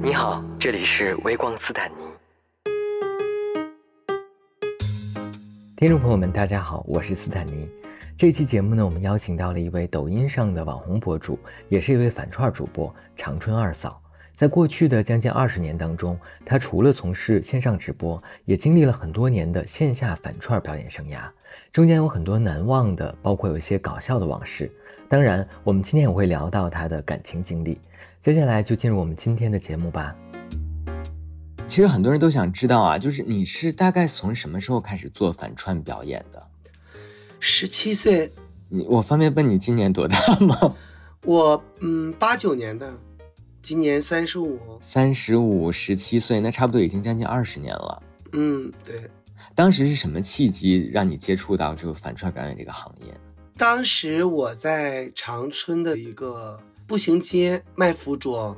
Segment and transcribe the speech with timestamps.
[0.00, 2.04] 你好，这里是微光斯坦尼。
[5.76, 7.68] 听众朋友们，大家好，我是斯坦尼。
[8.16, 11.36] 这期节目呢，我们邀请到了一位抖音上的网红博主，
[11.68, 14.00] 也是一位反串主播长春二嫂。
[14.36, 21.28] 在过去的将近二十年当中，她除了从事线上直播，也经历了很多年的线下反串表演生涯，
[21.72, 24.70] 中间有很多难忘的，包括有一些搞笑的往事。
[25.08, 27.80] 当然，我们今天也会聊到她的感情经历。
[28.22, 30.14] 接下来就进入我们今天的节目吧。
[31.66, 36.46] 其实很多人都想知道啊，就是你是大概从什么时候开始做反串表演的？
[37.38, 38.30] 十七岁，
[38.68, 40.76] 你我方便问你今年多大吗？
[41.24, 42.92] 我嗯八九年的，
[43.62, 44.58] 今年三十五。
[44.82, 48.02] 三十五，十七岁，那差不多已经将近二十年了。
[48.32, 49.10] 嗯，对。
[49.54, 53.14] 当时是什么契机让你接触到这个反串表演这个行业？
[53.56, 56.58] 当时我在长春的一个
[56.90, 58.56] 步行街卖服装，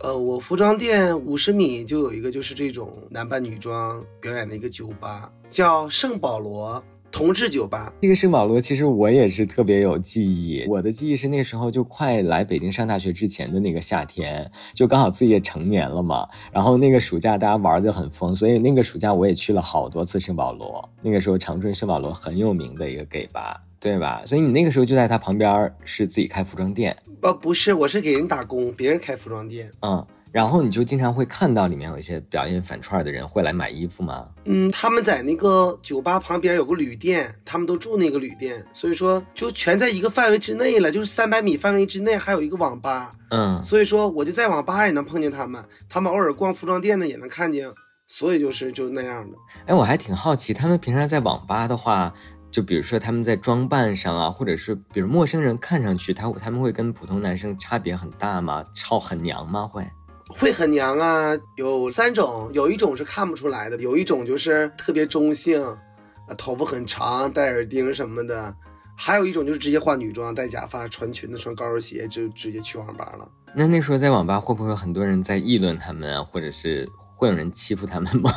[0.00, 6.84] 呃，我服装店五十米就有一个就是这种男扮女装表演的一个酒吧，叫圣保罗。
[7.10, 10.66] 同志酒吧，这个圣保罗其实我也是特别有记忆。
[10.68, 16.28] 我的记忆是那时候就快来北京上大学之前的那个夏天，就刚好自己也成年了嘛。
[16.52, 20.86] 然后那个暑假大家玩的很疯，所以那个暑假我也去了好多次圣保罗。
[21.00, 24.22] 那个时候长春圣保罗很有名的一个 gay 吧，对吧？
[24.24, 26.96] 所以你那个时候就在他旁边是自己开服装店？
[27.20, 29.70] 呃，不是，我是给人打工，别人开服装店。
[29.80, 30.06] 嗯。
[30.30, 34.26] 然后你就经常会看到里面有一些表演反串的人会来买衣服吗？
[34.46, 43.12] 嗯，他们在那个酒吧旁边有个旅店，他们都住那个旅店，所以说就全在一个范围之内了，就是三百米范围之内还有一个网吧。
[43.28, 47.68] 嗯，所以说我就在网吧也能碰见他们，他们偶尔逛服装店呢也能看见，
[48.06, 49.36] 所以就是就那样的。
[49.66, 52.14] 哎，我还挺好奇，他们平常在网吧的话，
[52.52, 58.62] 就比如说他们在装扮上啊，或者是比如陌生人看上去他他们会跟普通男生差别很大吗？
[58.74, 59.66] 超很娘吗？
[59.66, 59.84] 会？
[60.28, 68.54] 会很娘啊，有三种，有一种是看不出来的，有一种就是特别中性，啊，头发很长，戴耳钉什么的，
[68.96, 73.28] 还有一种就是直接化女装，戴假发，穿裙子，穿高跟鞋，就直接去网吧了。
[73.54, 78.30] 那那时候在网吧会不会有很多人在议论他们啊，或者是会有人欺负他们吗？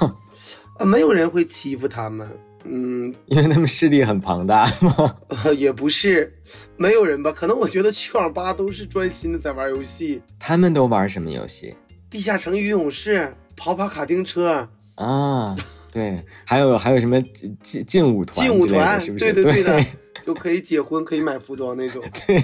[0.78, 2.28] 啊， 没有人会欺负他们。
[2.68, 5.16] 嗯，因为他们势力很庞大吗？
[5.56, 6.34] 也不是，
[6.78, 7.32] 没有人吧？
[7.32, 10.22] 可能我觉得去网吧都是专心的在玩游戏。
[10.40, 11.76] 他们都玩什么游戏？
[12.10, 15.56] 地下城与勇士、跑跑卡丁车啊，
[15.92, 17.22] 对，还有还有什么
[17.62, 18.46] 劲劲舞团？
[18.46, 19.32] 劲舞团是不是？
[19.34, 19.86] 对对对的，
[20.24, 22.02] 就可以结婚，可以买服装那种。
[22.26, 22.42] 对，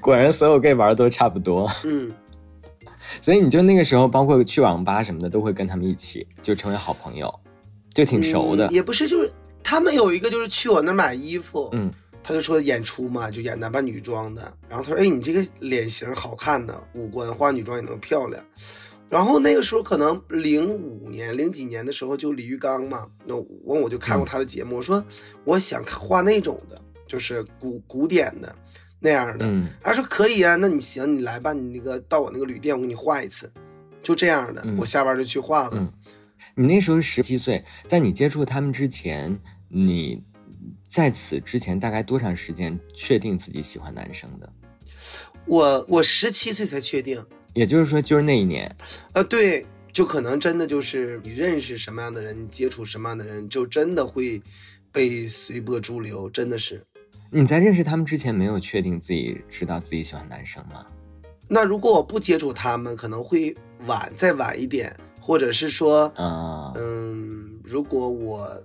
[0.00, 1.70] 果然所有 gay 玩的都差不多。
[1.84, 2.12] 嗯，
[3.20, 7.32] 所以你就那个时候，包括去网吧什么的，都会跟他们一起，就成为好朋友，
[7.94, 8.68] 就挺熟的。
[8.70, 9.32] 也不是，就是。
[9.64, 11.92] 他们有一个就是去我那儿买衣服，嗯，
[12.22, 14.42] 他就说演出嘛，就演男扮女装的。
[14.68, 18.44] 然后他说：“哎，你这个脸型好看的，五官化女装也能漂亮。”
[19.10, 25.02] 然后那个时候可能零五年、零几年的时候，就李玉刚嘛，那我我就看过他的节目，我说
[25.44, 28.54] 我想画那种的，就是古古典的
[28.98, 29.46] 那样的。
[29.80, 33.50] 他说可以啊，那你行，你来吧，你那个到我那个旅店，我给你画一次，
[34.02, 34.64] 就这样的。
[34.78, 35.92] 我下班就去画了。
[36.54, 39.38] 你那时候十七岁，在你接触他们之前。
[39.76, 40.22] 你
[40.86, 44.52] 在此之前大概多长时间确定自己喜欢男生的？
[45.46, 47.20] 我我十七岁才确定，
[47.54, 48.72] 也就是说就是那一年。
[49.14, 54.40] 呃，对，就可能真的就是你认识什么样的人，你接触什么样的人，就真的会
[54.92, 56.80] 被随波逐流，真的是。
[57.32, 60.86] 你在认识他们之前没有确定自己知道自己喜欢男生吗？
[61.48, 63.52] 那如果我不接触他们，可能会
[63.86, 66.12] 晚再晚一点，或者是说，
[66.76, 68.62] 嗯，如果我。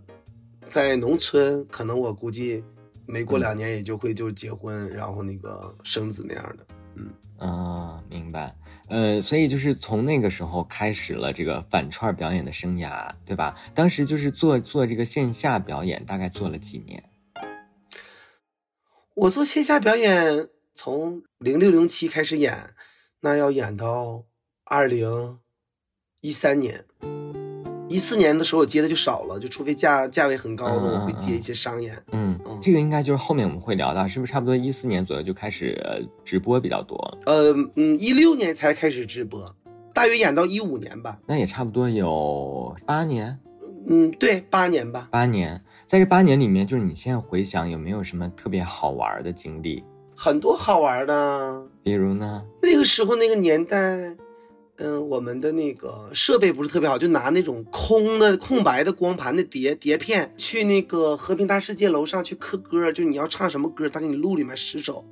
[0.70, 2.64] 在农村，可能我估计
[3.08, 6.68] 没过两年也就会就结婚，然后那个生子那样的。
[6.96, 7.10] 嗯
[7.40, 8.56] 啊，明白。
[8.88, 13.56] 呃，所以就是从那个时候开始了这个反串表演的生涯，对吧？
[13.74, 17.04] 当时就是做做这个线下表演，大概做了几年。
[19.16, 22.76] 我做线下表演从零六零七开始演，
[23.22, 24.26] 那要演到
[24.66, 25.40] 二零
[26.22, 26.84] 一三年。
[27.88, 31.96] 一四年的时候，我接的就少了，就除非价价位很高的，我会接一些商演。
[32.12, 37.18] 嗯，嗯这个应该就是后面我们会聊到，是不是差不多一四年左右就开始直播比较多了？
[37.26, 39.56] 呃，嗯，一六年才开始直播，
[39.94, 41.18] 大约演到一五年吧。
[41.26, 43.40] 那也差不多有八年。
[43.88, 45.08] 嗯，对，八年吧。
[45.10, 49.84] 八年，在这八年里面，就是你现在回想，有没有什么特别好玩的经历？
[50.16, 52.44] 很多好玩的，比如呢？
[52.62, 54.16] 那个时候那个年代。
[54.82, 65.06] 嗯，我们的那个设备不是特别好，就拿那种空的空白的光盘的碟碟片去那个和平大世界楼上去刻歌，就你要唱什么歌，他给你录里面十首。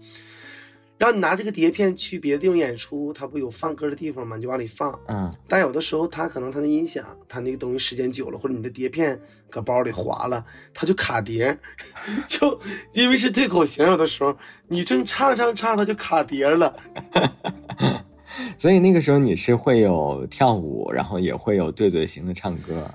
[0.98, 4.36] 然后你拿这个碟片去别的地方演出，他不有放歌的地方吗？
[4.36, 4.98] 你就往里放。
[5.08, 10.44] 嗯，但有的时候他可能他的音响，他那个东西时间久了，或者你的碟片搁包里滑了，
[10.74, 11.56] 它就卡碟，
[12.26, 12.60] 就
[12.94, 14.36] 因为是对口型，有的时候
[14.70, 16.74] 你正唱唱唱，它就卡碟了。
[18.58, 22.90] 所以那个时候你是会有跳舞，然后也会有对嘴型的唱歌。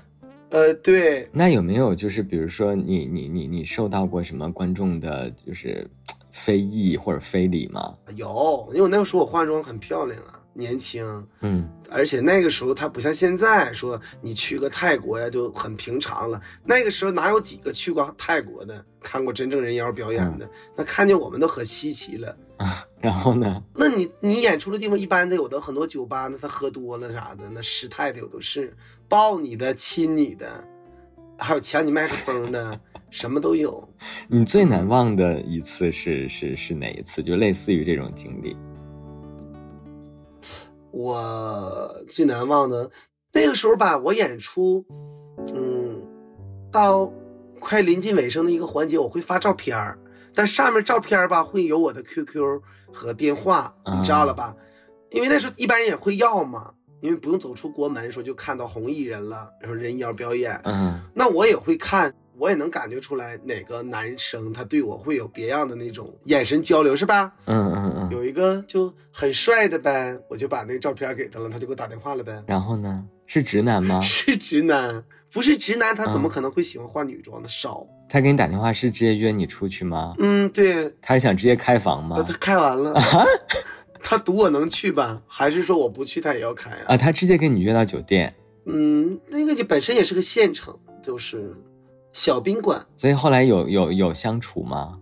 [0.49, 5.89] 呃，对，那有没有就是比如说你你你你受到过什么观众的，就是
[6.31, 7.95] 非议或者非礼吗？
[8.15, 22.35] 有，因为我那个时候我化妆很漂亮啊，年轻，嗯而且那个时候他不像现在说你去个泰国呀就很平常了，那个时候哪有几个去过泰国的，看过真正人妖表演的，那看见我们都很稀奇了。
[22.57, 23.61] 啊，然后呢？
[23.75, 28.73] 那你你演出的地方一般的有的很多酒吧，那他喝多了啥的，那失态的有都是，
[29.09, 30.47] 抱你的、亲你的，
[31.37, 32.79] 还有抢你麦克风的，
[33.09, 33.85] 什么都有。
[34.29, 37.21] 你最难忘的一次是是是哪一次？
[37.21, 38.55] 就类似于这种经历。
[40.91, 42.89] 我最难忘的
[43.33, 44.85] 那个时候吧，我演出，
[45.53, 46.01] 嗯，
[46.71, 47.11] 到
[47.59, 49.99] 快临近尾声的一个环节，我会发照片儿，
[50.33, 52.61] 但上面照片儿吧会有我的 QQ
[52.93, 54.55] 和电话，你知道了吧？
[55.09, 67.33] 因为那时候一般人也会要嘛，因为不用走出国门，说就看到红艺人了，然后人妖表演，嗯那我也会看，我也能感觉出来哪个男生他对我会有别样的那种眼神交流，是吧？
[67.45, 68.09] 嗯嗯嗯。
[68.11, 72.43] 有一个就很帅的呗，我就把那个照片给他了，他就给我打电话了呗。
[72.47, 73.03] 然后呢？
[73.25, 74.01] 是直男吗？
[74.03, 77.47] 是直男，不是直男，他怎么嗯可能会喜欢化女装的？
[77.47, 77.85] 少。
[78.13, 80.13] 他给你打电话是直接约你出去吗？
[80.19, 82.21] 嗯，对，他是想直接开房吗？
[82.21, 82.93] 他开完了，
[84.03, 85.19] 他赌我能去吧？
[85.25, 86.85] 还是说我不去他也要开啊？
[86.89, 88.31] 啊，他直接跟你约到酒店，
[88.67, 91.55] 嗯，那个就本身也是个县城，就是
[92.11, 92.85] 小宾馆。
[92.97, 94.99] 所以后来有有有相处吗？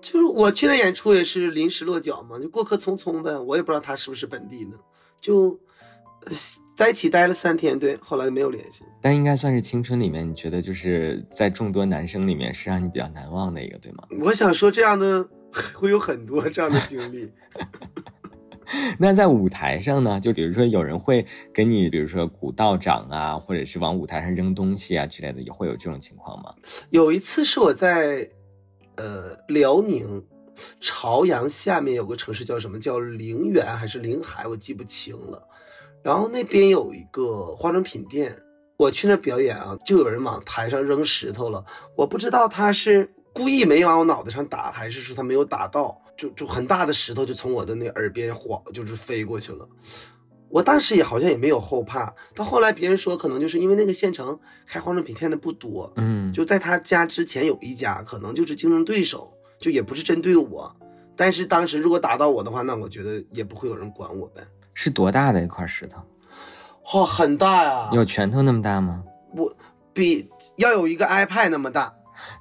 [0.00, 4.78] 就是我去那演出也是临时落脚嘛，就过客匆匆呗，我也不知道他是不是本地的，
[5.20, 5.58] 就
[6.24, 6.32] 呃
[6.76, 8.84] 在一起待了三天，对，后来就没有联系。
[9.00, 14.04] 但应该算是青春里面，你觉得就是在众多男生里面是让你比较难忘的一个，对吗？
[14.20, 15.26] 我想说这样的
[15.74, 17.32] 会有很多这样的经历。
[18.98, 20.20] 那在舞台上呢？
[20.20, 21.24] 就比如说有人会
[21.54, 26.52] 给你，比如说鼓道长啊，或者是往舞台上扔东西啊之类的，也会有这种情况吗？
[26.90, 28.28] 有一次是我在
[28.96, 30.22] 呃辽宁
[30.80, 35.40] 朝阳下面有个城市叫什么叫陵园还是临海，我记不清了。
[36.06, 38.40] 然后那边有一个化妆品店，
[38.76, 41.64] 我去那表演啊，就有人往台上扔石头了。
[41.96, 49.68] 我不知道他是故意没往我脑袋上打，还是说他没有打到，就就很大的石头就从我的那耳边晃，就是飞过去了。
[50.48, 60.72] 我当时也好像也没有后怕，到后来别人说可能就是因为那个县城开化妆品店的不多，嗯，就在他家之前有一家，可能就是竞争对手，就也不是针对我。
[61.16, 64.40] 但是当时如果打到我的话，那我觉得也不会有人管我呗。
[64.76, 66.02] 是多大的一块石头？
[66.84, 69.02] 嚯、很大呀，有拳头那么大吗？
[69.34, 69.50] 我
[69.94, 71.94] 比要有一个 iPad 那么大。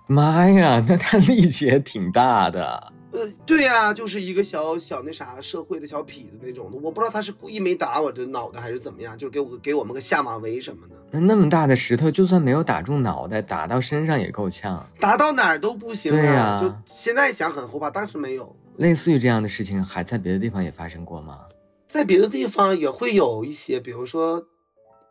[0.06, 2.92] 妈呀，那他力气也挺大的。
[3.14, 6.78] 呃，对呀、就是一个小小那啥社会的小痞子那种的。
[6.78, 14.86] 我不知道他是故意没打我这脑袋还是怎么样，就是给我给我们个下马威什么的，那那么大的石头，就算没有打中脑袋，打到身上也够呛。
[15.00, 18.54] 打到哪儿都不行对呀就现在想很后怕，当时没有。
[18.76, 21.40] 类似于这样的事情，还在别的地方也发生过吗？
[21.88, 24.48] 在别的地方也会有一些，比如说，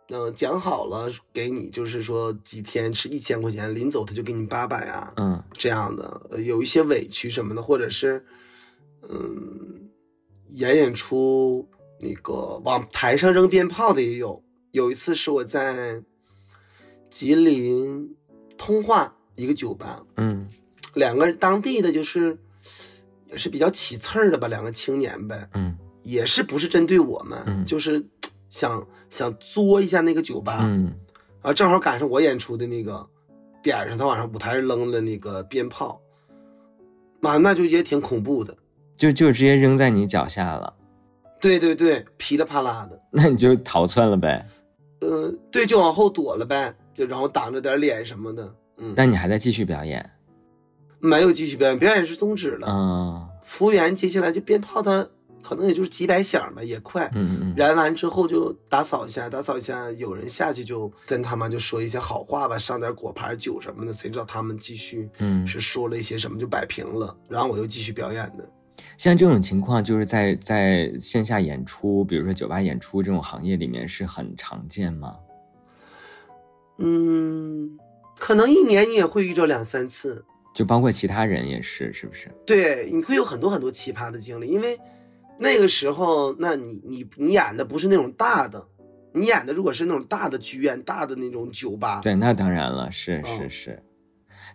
[0.08, 5.42] 嗯、讲好了给你，就是说几天吃一千块钱，临走他就给你八百啊，嗯。
[5.52, 8.24] 这样的，呃有一些委屈什么的，或者是，
[9.08, 9.88] 嗯，
[10.50, 11.68] 演演出
[12.00, 14.42] 那个往台上扔鞭炮的也有。
[14.72, 16.02] 有一次是我在
[17.08, 18.16] 吉林
[18.58, 20.48] 通化一个酒吧，嗯。
[20.94, 22.38] 两个当地的就是
[23.30, 28.04] 也是比较起刺儿的吧，两个青年呗，嗯也是不是针对我们，嗯就是
[28.48, 30.94] 想想作一下那个酒吧，嗯
[31.42, 33.04] 啊，正好赶上我演出的那个
[33.62, 36.00] 点儿上，他往上舞台上扔了那个鞭炮，
[37.20, 38.56] 妈，那就也挺恐怖的。
[38.96, 40.72] 就就直接扔在你脚下了，
[41.40, 44.46] 对对对，噼里啪啦的，那你就逃窜了呗。
[45.00, 50.08] 呃，对，就往后躲了呗，就然后挡着点脸什么的，嗯，但你还在继续表演。
[51.00, 52.68] 没有继续表演，表演是终止了。
[52.70, 55.06] 嗯服务员接下来就鞭炮，他
[55.44, 57.10] 可能也就是几百响吧，也快。
[57.14, 68.48] 嗯嗯燃完之后就打扫一下，打扫一下，有人下去就跟他们就说一些好话吧，上点果盘酒什么的，谁知道他们继续嗯，是说了一些什么就摆平了，然后我又继续表演的。
[68.96, 75.14] 像这种情况，就是在在线下演出，比如说酒吧演出这种行业里面是很常见吗？
[76.78, 77.78] 嗯，
[78.18, 80.24] 可能一年你也会遇着两三次。
[80.52, 82.30] 就包括其他人也是，是不是？
[82.46, 84.78] 对，你会有很多很多奇葩的经历，因为
[85.38, 88.66] 那个时候，那你你你演的不是那种大的，
[89.12, 93.82] 你演的如果是那种大的剧院、大的那种酒吧，对，那当然了，是嗯是是。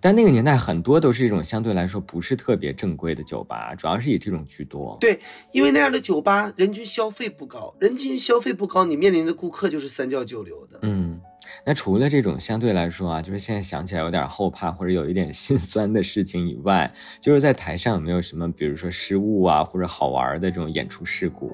[0.02, 4.98] 但那个年代很多都是这种相对来说不是特别正规的酒吧，主要是以这种居多。
[5.00, 5.20] 对，
[5.52, 10.80] 因为那样的酒吧人均消费不高，人均消费不高，你面临的顾客就是三教九流的。
[10.84, 11.20] 嗯，
[11.66, 21.52] 那除了这种相对来说啊，就是现在想起来有点后怕或者有一点心酸的事情以外，就是在台上有没有什么，比如说失误啊，或者好玩的这种演出事故？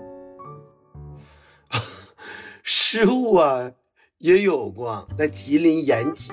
[2.61, 3.71] 失误啊，
[4.19, 6.31] 也有过，在吉林延吉，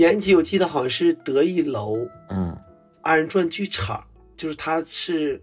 [0.00, 2.56] 延吉我记得好像是德艺楼嗯
[3.02, 4.02] 二人转剧场，
[4.34, 5.38] 就是它是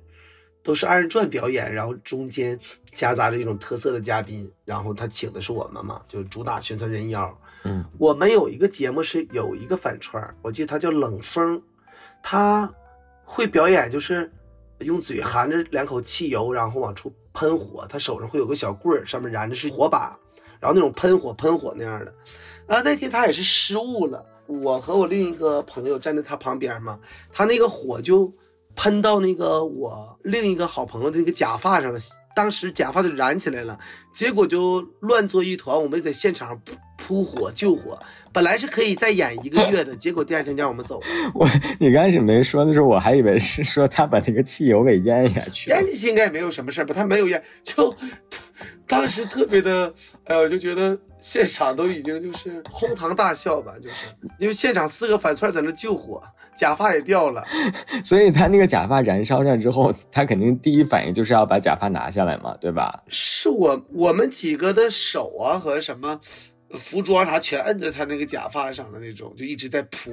[0.64, 2.60] 都是二人转表演，然后中间
[2.92, 7.40] 夹杂着一种特色的嘉宾，然后他请的是我们嘛，就主打宣传人妖。
[7.66, 11.62] 嗯我们有一个节目是有一个反串，我记得他叫冷风，
[12.24, 12.72] 他
[13.24, 14.32] 会表演，就是
[14.80, 20.18] 用嘴含着两口汽油，然后往出喷火，他手上会有个小棍儿，上面燃的是火把，
[20.60, 22.12] 然后那种喷火喷火那样的。
[22.66, 27.00] 啊，那天他也是失误了，我和我另一个朋友站在他旁边嘛，
[27.32, 28.34] 他那个火就
[28.76, 32.00] 喷到那个我另一个好朋友的那个假发上了，
[32.36, 33.78] 当时假发就燃起来了，
[34.14, 37.98] 结果就乱作一团，我们在现场扑扑火救火，
[38.32, 41.08] 本来是可以再演一个月的， 结果第二天就让我们走了。
[41.34, 41.48] 我
[41.80, 45.86] 你刚开始没说的时候，我还以为是说他把那个汽油给咽下去了烟。
[45.86, 46.94] 进去应该也没有什么事儿吧？
[46.94, 47.96] 他没有淹，就
[48.88, 49.94] 当时特别的，
[50.26, 54.06] 哎呀，我就觉得现场都已经就是哄堂大笑吧，就是
[54.40, 56.24] 因为现场四个反串在那救火，
[56.56, 57.44] 假发也掉了，
[58.04, 63.04] 所以他那个假发燃烧上之后，他肯定第一反应就是要把假发拿下来嘛，对吧？
[63.10, 66.20] 是我我们几个的手啊和什么
[66.72, 70.12] 服装啥全摁在他那个假发上的那种，就一直在扑，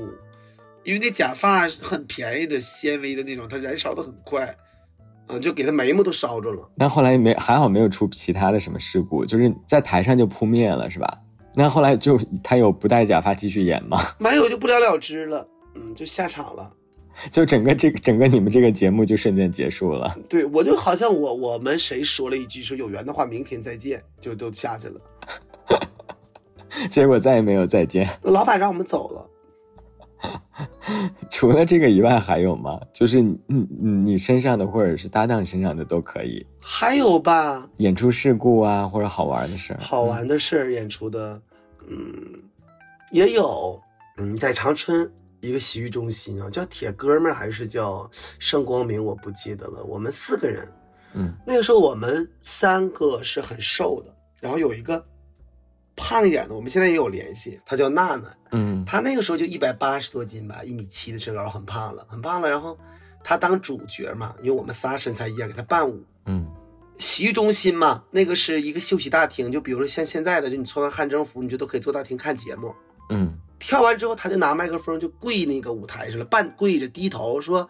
[0.82, 4.54] 因为那假发很便宜的纤维的那种，它燃烧的很快，
[5.26, 6.68] 啊，就给他眉毛都烧着了。
[6.74, 11.18] 那后来没还好没有出其他的什么事故，就是在台上就扑灭了，是吧？
[11.56, 13.98] 那后来就他有不戴假发继续演吗？
[14.18, 16.70] 没有就不了了之了，嗯，就下场了。
[17.30, 20.16] 就整个这个整个你们这个节目就瞬间结束了。
[20.28, 25.00] 对我就好像我我们谁说了一句说有缘的话明天再见，就都下去了。
[26.90, 28.04] 结果再也没有再见。
[28.22, 29.24] 老板让我们走了，
[31.28, 32.80] 除了这个以外还有吗？
[32.92, 36.46] 就是你你你身上的或者是搭档身上的都可以。
[36.60, 39.80] 还有吧，演出事故啊，或者好玩的事儿。
[39.80, 41.40] 好玩的事儿演出的，
[41.88, 42.06] 嗯，
[43.10, 43.80] 也有，
[44.18, 49.82] 嗯，在长春一个洗浴中心啊，叫铁哥们儿还是叫盛光明，我不记得了。
[49.84, 50.66] 我们四个人，
[51.14, 55.04] 嗯那个时候我们三个是很瘦的，然后有一个
[55.96, 62.48] 胖一点的，我们现在也有联系，她叫娜娜，嗯她那个时候就一百八十多斤吧，一米七的身高，很胖了，很胖了。
[62.50, 62.78] 然后
[63.22, 66.04] 她当主角嘛，因为我们仨身材一样，给她伴舞。
[66.26, 66.50] 嗯
[66.96, 72.72] 洗浴中心嘛，那个是一个休息大厅，就比如说像现在的，就你穿完汗蒸服，你就都可以坐大厅看节目。
[73.10, 77.68] 嗯跳完之后，她就拿麦克风就跪那个舞台上了，半跪着低头说：“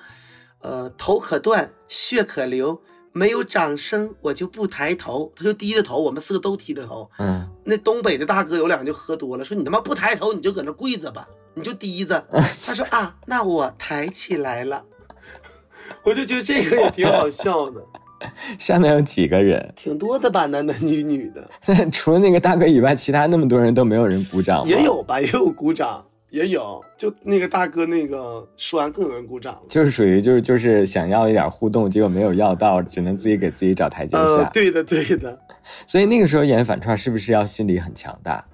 [0.61, 2.83] 呃，头可断，血可流，
[3.15, 7.09] 没有掌声我就不抬头。”他就低着头，我们四个都低着头。
[7.19, 12.23] 嗯，那东北的大哥有两个就喝多了，说你他妈不抬头，你就搁那跪着吧，你就低着。
[12.67, 14.85] 他说啊，那我抬起来了。
[16.03, 17.83] 我就觉得这个也挺好笑的，
[18.59, 19.73] 下面有几个人？
[19.77, 21.49] 挺多的吧，男男女女的
[21.93, 24.67] 除了那个大哥以外，其他那么多人都没有人鼓掌吗？
[24.67, 26.05] 也，有吧，也有鼓掌，
[26.35, 26.85] 也有。
[26.99, 29.63] 就那个大哥那个说完更有人鼓掌了。
[29.69, 35.39] 就是属于就是就是想要一点互动，结果没有要到，只能自己给自己找台阶呃下。，对的对的，
[35.87, 38.45] 所以那个时候演反串是不是要心理很强大？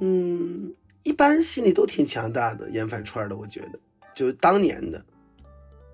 [0.00, 0.72] 嗯，
[1.02, 3.78] 一般心理都挺强大的，演反串的，我觉得，
[4.14, 5.04] 就是当年的，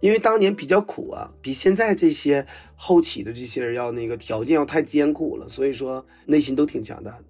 [0.00, 7.24] 因为当年比较苦啊，比现在这些后起的这些人要那个条件要太艰苦了，所以说内心都挺强大的。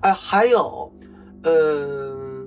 [0.00, 0.92] 哎，还有，
[1.42, 2.46] 呃，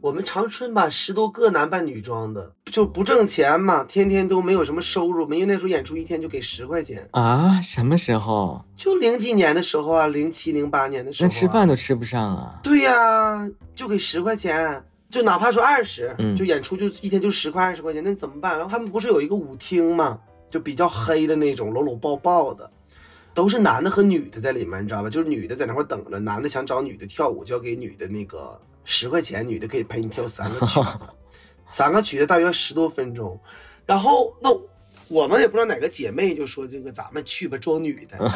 [0.00, 7.60] 我们长春吧，十多个男扮女装的，就不挣钱嘛，天天都没有什么收入嘛，因为那时候演出一天就给十块钱，啊？
[7.62, 8.64] 什么时候？
[8.76, 12.58] 就零几年的时候啊，零七零八年的时候、那啊，吃饭都吃不上啊！
[12.64, 18.58] 对呀、就给十块钱，就哪怕说二十、嗯就演出就一天就十块二十块钱，那怎么办？
[18.58, 20.18] 然后他们不是有一个舞厅嘛，
[20.48, 22.68] 就比较黑的那种，搂搂抱抱的，
[23.34, 25.10] 都是男的和女的在里面，你知道吧？
[25.10, 31.04] 就是女的在那块等着，男的想找女的跳舞，就要给女的那个十块钱，女的可以陪你跳三个曲子，
[31.70, 33.38] 三个曲子大约十多分钟。
[33.86, 34.50] 然后那
[35.08, 38.18] 我们也不知道哪个姐妹就说这个咱们去吧，装女的。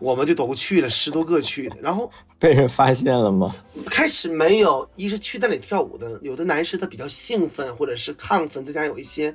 [0.00, 1.76] 我们就都去了，十多个去的。
[1.80, 3.54] 然后被人发现了吗？
[3.86, 9.32] 开始没有，一是去那里跳舞的，有的男士他比较兴奋，或者是亢奋，再加上有一些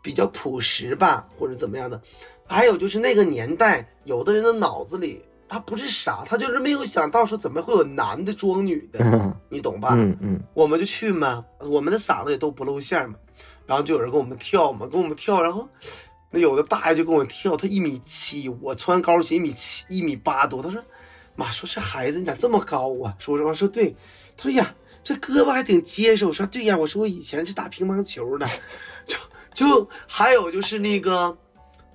[0.00, 2.00] 比较朴实吧，或者怎么样的。
[2.52, 9.90] 还有就是那个年代，有的人的脑子里他不是傻，他就是没有想到说怎么会有男的装女的，你懂吧？
[9.94, 13.16] 嗯嗯，我们就去嘛，我们的嗓子也都不露馅嘛，
[13.66, 15.68] 然后就有人跟我们跳嘛，跟我们跳，然后
[16.30, 20.82] 那有的大爷就跟我跳，他一米七，我穿高跟鞋一米七一米八多，他说
[21.34, 23.14] 妈说这孩子你咋这么高啊？
[23.18, 23.94] 说实话说对，
[24.36, 28.46] 他说呀这胳膊还挺结实，我说对呀，我说我以前是打乒乓球的，
[29.04, 29.16] 就
[29.52, 31.36] 就还有就是那个。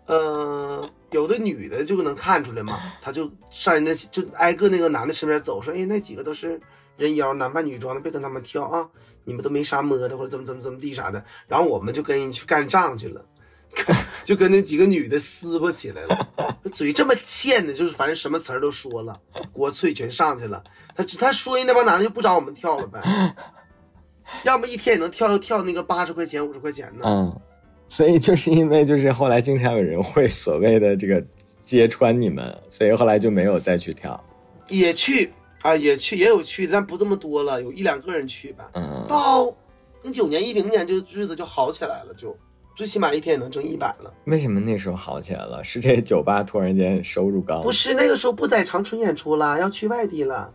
[0.08, 6.60] 嗯，有的女的就能看出来嘛，她就上人那就挨个那个男的身边走，说：“哎，那几个都是
[6.96, 8.88] 人妖，男扮女装的，别跟他们跳啊！
[9.26, 13.26] 你们都没啥摸的，或者怎么怎么怎么地啥的。”然后我们就跟人去干仗去了，
[14.24, 16.28] 就跟那几个女的撕巴起来了，
[16.72, 19.20] 嘴这么欠的，就是反正什么词儿都说了，
[19.52, 20.64] 国粹全上去了。
[20.96, 23.04] 他他说人那帮男的就不找我们跳了呗，
[24.46, 27.04] 要么一天也能跳跳那个八十块钱五十块钱呢。
[27.06, 27.42] 嗯。
[27.88, 31.24] 所以就是因为就是后来经常有人会所谓的这个
[31.60, 34.22] 揭穿你们，所以后来就没有再去跳，
[34.68, 38.70] 也去啊，也去也有去，但不这么多了，有一两个人去吧。
[38.74, 39.46] 嗯，到
[40.04, 42.38] 零九年、一零年，就日子就好起来了，就
[42.76, 44.14] 最起码一天也能挣一百了。
[44.26, 45.64] 为什么那时候好起来了？
[45.64, 47.62] 是这酒吧突然间收入高？
[47.62, 50.54] 不是那个时候不在长春演出了，要去外地了。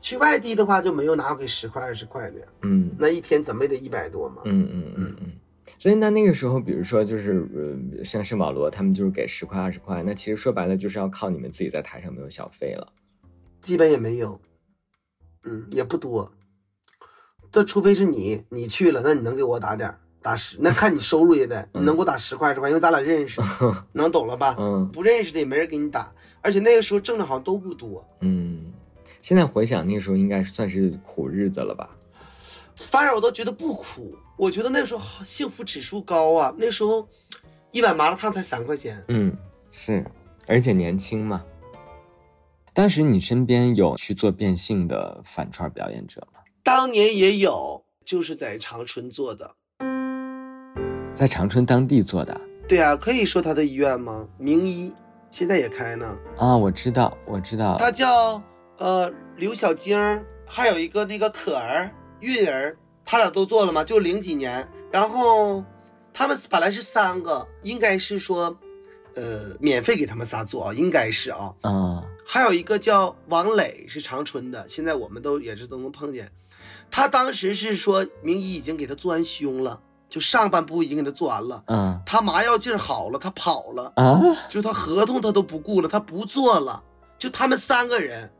[0.00, 2.36] 去外地的话就没有拿回十块二十块的。
[2.62, 4.42] 嗯，那一天怎么也得一百多嘛。
[4.44, 5.32] 嗯嗯嗯嗯。
[5.78, 7.46] 所以那那个时候，比如说就是
[7.98, 12.92] 呃，像圣保罗他们就是给十块二十块，那其实说白了就是要靠你们自己在台上没有小费了，
[13.60, 14.40] 基本也没有，
[15.44, 16.32] 嗯，也不多。
[17.52, 23.40] 这除非是你你去了，那你能给我打点打十，那看你收入也得，你能给我打十块十块，因为咱俩认识，
[23.92, 24.56] 能懂了吧？
[24.58, 28.06] 嗯，不认识的也没人给你打，而且那个时候挣的好像都不多。
[28.20, 28.72] 嗯，
[29.20, 31.96] 现在回想那个时候应该算是苦日子了吧？
[32.76, 34.16] 反而我都觉得不苦。
[34.36, 37.08] 我觉得那时候幸福指数高啊，那时候
[37.70, 39.02] 一碗麻辣烫才三块钱。
[39.08, 39.34] 嗯，
[39.70, 40.04] 是，
[40.46, 41.42] 而且年轻嘛。
[42.74, 46.40] 当时你身边有去做变性的反串表演者吗？
[46.62, 49.54] 当年也有，就是在长春做的，
[51.14, 52.38] 在长春当地做的。
[52.68, 54.28] 对啊，可以说他的医院吗？
[54.36, 54.92] 名医
[55.30, 56.14] 现在也开呢。
[56.36, 57.78] 啊，我知道，我知道。
[57.78, 58.42] 他叫
[58.76, 59.98] 呃刘小晶，
[60.46, 62.76] 还有一个那个可儿、韵儿。
[63.08, 63.84] 他俩都做了吗？
[63.84, 65.62] 就零几年，然后
[66.12, 68.56] 他们本来是三个，应该是说，
[69.14, 71.54] 呃，免费给他们仨做啊，应该是啊。
[71.62, 72.02] 嗯。
[72.26, 76.32] 还有一个叫王磊，是长春的，现在我们都也是都能碰见。
[76.90, 81.62] 他当时是说名医已经给他做完胸了，就上半部已经给他做完了。
[81.68, 82.02] 嗯。
[82.04, 86.82] 他麻药劲儿好了，他跑了啊，就他合同他都不顾了，他不做了。
[87.18, 88.32] 就他们三个人，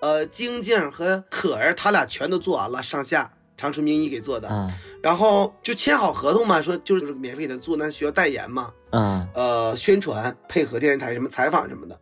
[0.00, 3.32] 呃，晶晶和可儿，他俩全都做完了，上下。
[3.60, 12.00] 长春名医给做的，嗯，然后就签好合同嘛，说就是免费给他做，那需要代言嘛，嗯，呃，宣传配合电视台什么采访什么的。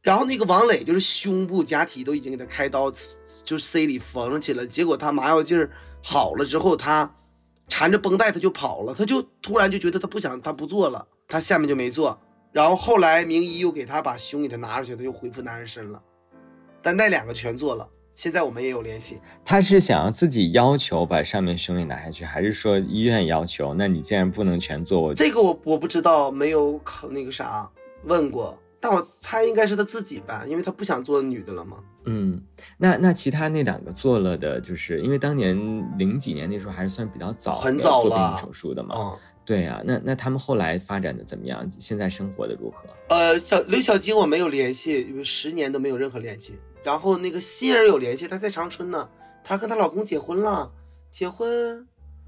[0.00, 2.88] 然后那个王磊就是胸部假体都已经给他开刀，
[3.44, 4.64] 就塞里缝上去了。
[4.64, 5.68] 结果他麻药劲儿
[6.04, 7.16] 好了之后，他
[7.66, 12.16] 缠着绷带他就跑了，他就突然就觉得他不想他不做了，他下面就没做。
[12.52, 16.00] 然后后来名医又给他把胸给他拿出去，他又恢复男人身了，
[16.82, 17.88] 但那两个全做了。
[18.14, 19.18] 现在我们也有联系。
[19.42, 23.72] 他是想要自己要求把上面胸给拿下去，还是说医院要求？
[23.74, 27.70] 那你既然不能全做，这个我我不知道，没有考那个啥
[28.02, 31.78] 问过，但我猜应该是他自己吧，因为他不想做女的了嘛。
[32.04, 32.42] 嗯，
[32.76, 35.56] 那那其他那两个做了的，就是因为当年
[35.96, 38.94] 零几年那时候还是算比较早，很早做手术的嘛。
[38.98, 41.66] 嗯，对呀，那那他们后来发展的怎么样？
[41.78, 42.78] 现在生活的如何？
[43.08, 46.58] 呃，小刘小金我没有联系，十年都没有任何联系。
[46.82, 49.08] 然后那个欣儿有联系，她在长春呢，
[49.44, 50.72] 她跟她老公结婚了，
[51.10, 51.86] 结婚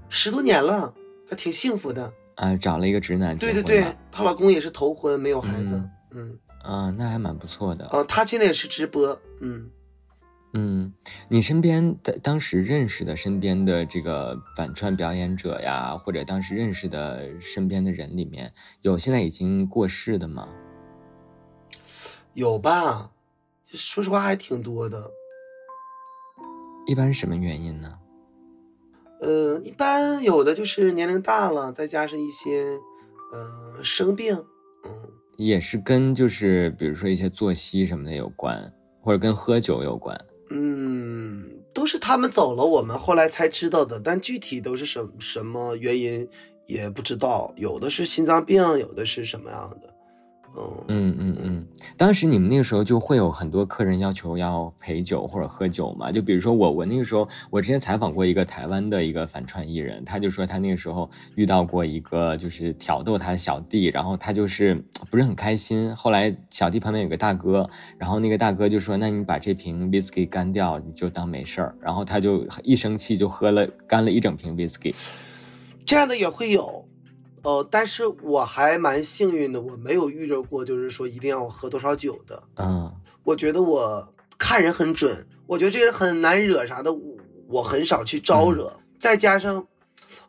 [0.09, 0.93] 十多年了，
[1.29, 3.37] 还挺幸福的啊，找了一个直男。
[3.37, 5.83] 对对对，她老公也是头婚，没有孩子。
[6.11, 7.85] 嗯啊，那还蛮不错的。
[7.87, 9.19] 啊，她现在也是直播。
[9.41, 9.69] 嗯
[10.53, 10.93] 嗯，
[11.29, 20.47] 你身边的当时认识的身边的这个反串表演者呀，或者当时认识的身边的人里面有现在已经过世的吗？
[22.35, 23.09] 有吧。
[23.77, 25.11] 说实话还挺多的，
[26.87, 27.99] 一般是什么原因呢？
[29.21, 32.77] 呃，一般有的就是年龄大了，再加上一些
[33.31, 34.35] 呃生病，
[34.85, 34.91] 嗯，
[35.37, 40.19] 也是跟就是比如说一些作息什么的有关，或者跟喝酒有关。
[40.49, 46.27] 嗯，都是他们走了，我们后来才知道的，但具体都是什什么原因
[46.67, 47.53] 也不知道。
[47.55, 49.92] 有的是心脏病，有的是什么样的。
[50.55, 56.11] 嗯嗯嗯嗯，当时你们那个时候就会有很多客人要求要陪酒或者喝酒嘛？
[56.11, 64.75] 就比如说我，我那个时候我之前采访过一个台湾的一个反串艺人，他就说他那个时候遇到过一个就是挑逗他的小弟，然后他就是
[65.09, 65.95] 不是很开心。
[65.95, 74.95] 后来小弟旁边有个大哥，然后那个大哥就说：“那你把这瓶 whisky 干掉，你就当没事儿。”然后他就一生气就喝了干了一整瓶 whisky。
[75.85, 76.82] 这样的也会有，
[77.43, 82.41] 呃，但是我还蛮幸运的，我没有遇着过，就是说一定要我喝多少酒的。
[82.55, 82.91] 嗯
[83.23, 87.15] 我觉得我看人很准，我觉得这个人很难惹啥的，我
[87.47, 88.73] 我很少去招惹。
[88.99, 89.65] 再加上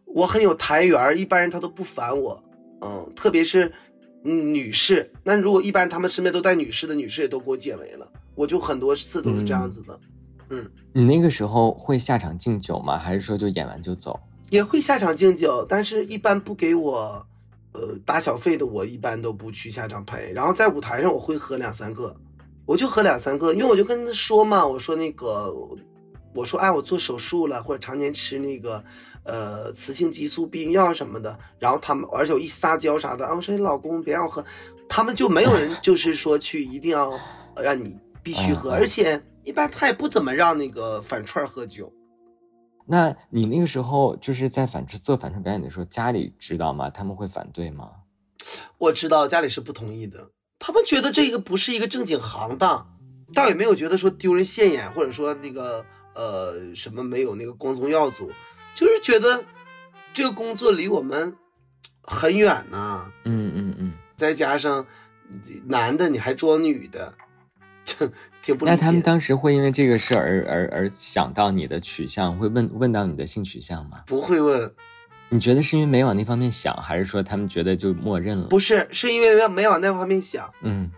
[0.04, 2.44] 我很有台缘，一般人他都不烦我，
[2.82, 3.72] 嗯，特别是
[4.24, 10.00] 嗯女士，那如果一般他们身边都带女士的，女士也都给我解围了，我就很多次都是这样子的，
[10.50, 12.96] 嗯你那个时候会下场敬酒吗？
[12.96, 14.20] 还是说就演完就走？
[14.50, 17.26] 也会下场敬酒，但是一般不给我
[17.72, 20.32] 呃打小费的，我一般都不去下场陪。
[20.32, 22.14] 然后在舞台上我会喝两三个，
[22.66, 25.52] 我就喝两三个，因为我就跟他说嘛，我说那个，
[26.34, 28.84] 我说哎，我做手术了，或者常年吃那个
[29.24, 34.44] 呃雌性激素避孕药什么的，然后他们而且我一撒娇啥的，啊，我说老公别让我喝，
[34.88, 37.10] 他们就没有人就是说去一定要
[37.56, 41.92] 呃让你必须喝，而且一般他也不怎么让那个反串喝酒。
[42.86, 46.90] 那你那个时候就是在反做反串表演的时候，家里知道吗？
[46.90, 47.90] 他们会反对吗？
[48.78, 52.94] 我知道家里是不同意的，他们觉得这个不是一个正经行当，
[53.32, 58.30] 倒也没有觉得说丢人现眼，或者说那个呃什么没有那个光宗耀祖，
[58.74, 59.44] 就是觉得
[60.12, 61.36] 这个工作离我们
[62.02, 63.92] 很远呐、嗯嗯嗯。
[64.16, 64.86] 再加上
[65.64, 67.14] 男的你还装女的，
[67.82, 68.10] 就
[68.44, 68.76] 挺不理解。
[68.76, 74.02] 那他们当时会因为这个事而而而想到你的取向，会问问到你的性取向吗？
[74.06, 74.70] 不会问，
[75.30, 78.48] 你觉得是因为没往那方面想，还是说他们觉得就默认了？
[78.48, 80.52] 不是，是因为没往那方面想。
[80.62, 80.90] 嗯，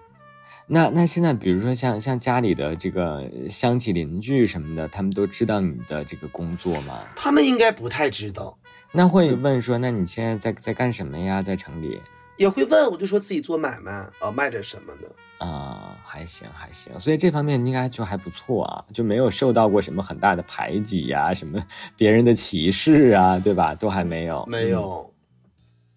[0.66, 6.98] 那那现在比如说像像家里的这个乡亲邻居什么的，他们都知道你的这个工作吗？
[7.14, 8.58] 他们应该不太知道，
[8.92, 11.40] 那会问说，那你现在在在干什么呀？
[11.40, 12.00] 在城里
[12.36, 15.10] 也会问，我就说自己做买卖，呃，卖点什么的。
[15.38, 21.62] 啊、还行还行，所以这方面应该就还不错啊，就没有受到过什么很大的排挤呀、什么
[21.94, 23.74] 别人的歧视啊，对吧？
[23.74, 25.12] 都还没有，没有，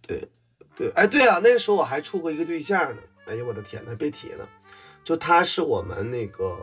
[0.05, 0.27] 对，
[0.75, 3.01] 对，哎，对啊，那个时候我还处过一个对象呢。
[3.27, 4.45] 哎呀，我的天呐，别提了，
[5.05, 6.57] 就他是我们那个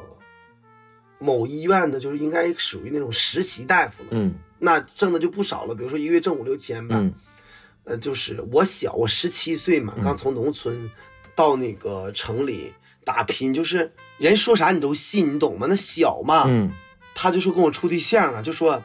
[1.19, 6.97] 某医院的，就是应该属于那种实习大夫了，嗯那挣的就不少了，比如说一个月挣五六千吧。
[6.99, 7.15] 嗯
[7.87, 10.91] 呃，就是我小，我十七岁嘛，嗯刚从农村
[11.37, 15.69] 到那个城里打拼，就是人说啥你都信，你懂吗？
[15.71, 16.73] 那小嘛，嗯
[17.15, 18.83] 他就说跟我处对象啊，就说，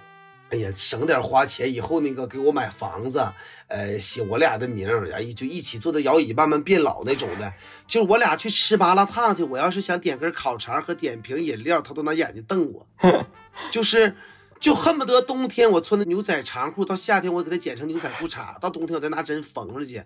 [0.52, 3.28] 哎呀，省点花钱，以后那个给我买房子，
[3.68, 7.52] 呃，写我俩的名儿，哎，就一起坐在摇椅慢慢变老那种的。
[7.88, 12.88] 就是我俩去吃麻辣烫去，我要是想点根烤肠和点瓶饮料，他都拿眼睛瞪我，
[13.72, 14.16] 就是。
[14.62, 20.02] 就恨不得冬天我穿的牛仔长裤，到夏天我给它剪成牛仔裤衩， 到冬天我再拿针缝上去。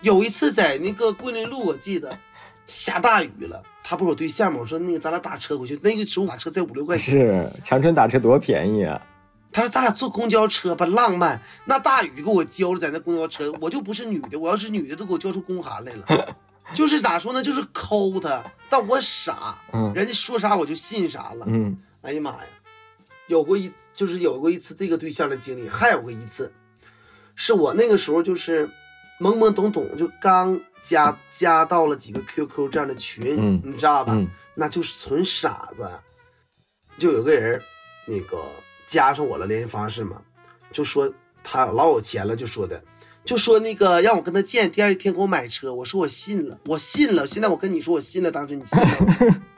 [0.00, 2.16] 有一次在那个桂林路，我记得
[2.64, 4.58] 下大雨了，他不是我对象吗？
[4.60, 7.12] 我说那个咱俩打车回去，那个时候打车才五六块钱。
[7.12, 9.02] 是长春打车多便宜啊！
[9.50, 11.42] 他说咱俩坐公交车吧，浪漫。
[11.64, 16.36] 那大雨给我浇了，在那公交车，我就不是女的，我要是女的都给我浇出宫寒来了。
[16.72, 21.46] 就是咋说呢，就是抠他，但我傻，嗯人家说啥我就信啥了。
[21.48, 22.40] 嗯哎呀妈呀，
[23.26, 26.52] 有过一就是有过一次这个对象的经历，还有过一次，
[27.34, 28.68] 是我那个时候就是
[29.20, 34.12] 懵懵懂懂，就刚加加到了几个 QQ 这样的群，嗯你知道吧？
[34.14, 35.88] 嗯那就是纯傻子。
[36.96, 37.60] 就有个人
[38.06, 38.40] 那个
[38.86, 40.22] 加上我了联系方式嘛，
[40.70, 42.82] 就说他老有钱了，就说的。
[43.24, 47.26] 就说那个让我跟他见，第二天给我买车，我说我信了，我信了。
[47.26, 49.42] 现在我跟你说我信了，当时你信了？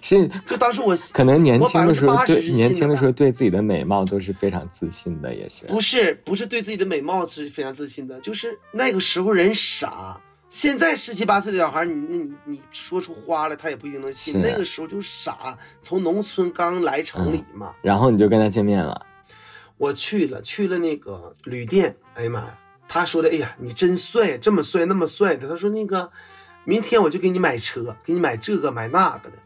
[0.00, 5.64] 是 就当时我可能年轻的时候我80%对是年轻的时候对自己的美貌都是非常自信的，也是。
[5.66, 10.20] 不是不是对自己的美貌是非常自信的，就是那个时候人傻。
[10.48, 14.40] 现在十七八岁的小孩，你那你你说出花来，他也不一定能信。
[14.40, 17.74] 那个时候就傻，从农村刚来城里嘛。
[17.82, 19.04] 然后你就跟他见面了，
[19.76, 25.46] 我去了，去了那个旅店，哎呀妈呀，他说的，哎呀，你真帅，这么帅那么帅的。
[25.46, 26.10] 他说那个，
[26.64, 29.36] 明天我就给你买车，给你买这个买那个的。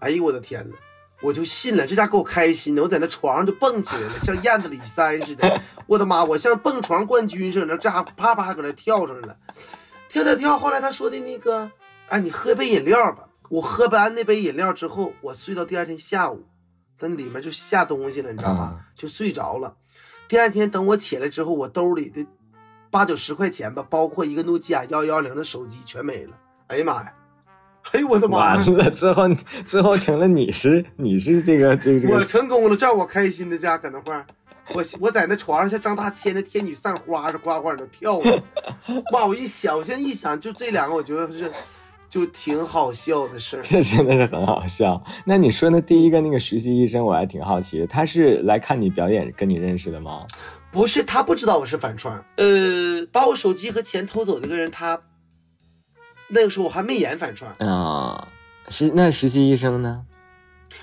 [0.00, 0.76] 哎呦我的天呐，
[1.22, 5.62] 我就信了，这家给我开心的，我在那床上就蹦起来了，像燕子李三似的。
[5.86, 9.36] 我的妈，我像蹦床冠军似的，这家伙啪啪搁那跳上了，
[10.08, 10.58] 跳跳跳。
[10.58, 11.70] 后来他说的那个，
[12.08, 13.28] 哎，你喝杯饮料吧。
[13.48, 16.46] 我喝完那杯饮料之后，我睡到第二天下午，
[16.98, 18.76] 在那里面就下东西了，你知道吗？
[18.78, 19.76] 嗯就睡着了。
[20.28, 22.24] 第二天等我起来之后，我兜里的
[22.90, 26.36] 八九十块钱吧，包括一个诺基亚幺幺零的手机全没了。
[26.68, 27.12] 哎呀妈呀！
[27.92, 28.64] 哎呦我的妈呀！
[28.66, 29.28] 完了，最后
[29.64, 34.24] 最后成了你是你是这个这个这我成功了，这样我开心的这样搁那块儿，
[34.74, 38.32] 我我在那床上像张大千的天女散花似的，呱呱的跳呢。
[39.12, 41.50] 妈，我一想，我现在一想，就这两个，我觉得是
[42.08, 43.60] 就挺好笑的事儿。
[43.60, 45.02] 这真的是很好笑。
[45.24, 50.26] 那你说的第一个那个实习医生，我还挺好奇的，他是来看你表演跟你认识的吗？
[50.70, 55.00] 不是他不知道我是反串，呃，把我手机和钱偷走那个人，他
[56.32, 58.28] 那个时候我还没演反串，啊、
[58.68, 60.06] 实那实习医生呢？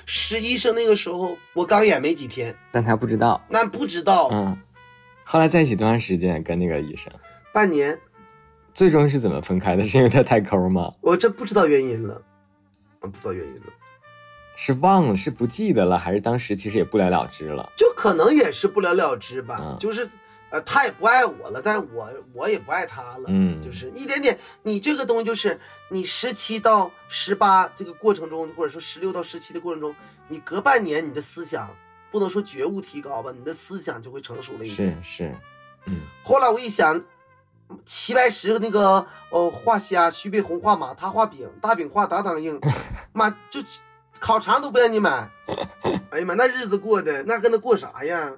[0.05, 3.41] 实习医生那个时候我刚演没几天，但他不知道。
[3.47, 4.57] 那不知道、嗯，
[5.23, 6.43] 后来在一起多长时间？
[6.43, 7.11] 跟那个医生，
[7.53, 7.97] 半年，
[8.73, 9.87] 最终是怎么分开的？
[9.87, 10.93] 是因为他太抠吗？
[10.99, 12.21] 我这不知道原因了，
[12.99, 13.67] 啊，不知道原因了，
[14.57, 17.71] 是忘了，是不记得了，还是当时其实也不了了之了？
[17.77, 20.09] 就可能也是不了了之吧，嗯就是。
[20.49, 24.37] 呃，他也不爱我了，但我我也不爱他了，嗯就是一点点。
[24.63, 29.93] 你这个东西就是你十七到十八这个过程中，或者说十六到十七的过程中，
[30.29, 31.69] 你隔半年你的思想
[32.11, 35.03] 不能说觉悟提高吧，你的思想就会成熟了一是点。
[35.03, 35.35] 是，
[35.85, 37.03] 嗯，后来我一想，
[37.85, 42.57] 齐白石那个呃画虾，徐悲鸿画马，他画饼，大饼画当当硬，
[43.11, 43.61] 妈就
[44.19, 45.29] 烤肠都不让你买。
[46.11, 48.31] 哎呀妈，那日子过的那跟他过啥呀？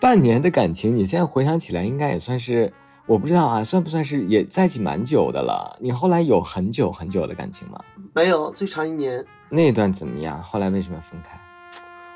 [0.00, 2.72] 半年的感情，你现在回想起来，应该也算是，
[3.04, 5.76] 我不知道啊，算不算是也在一起蛮久的了？
[5.80, 7.80] 你后来有很久很久的感情吗？
[8.14, 9.24] 没有，最长一年。
[9.50, 10.40] 那段怎么样？
[10.40, 11.36] 后来为什么要分开？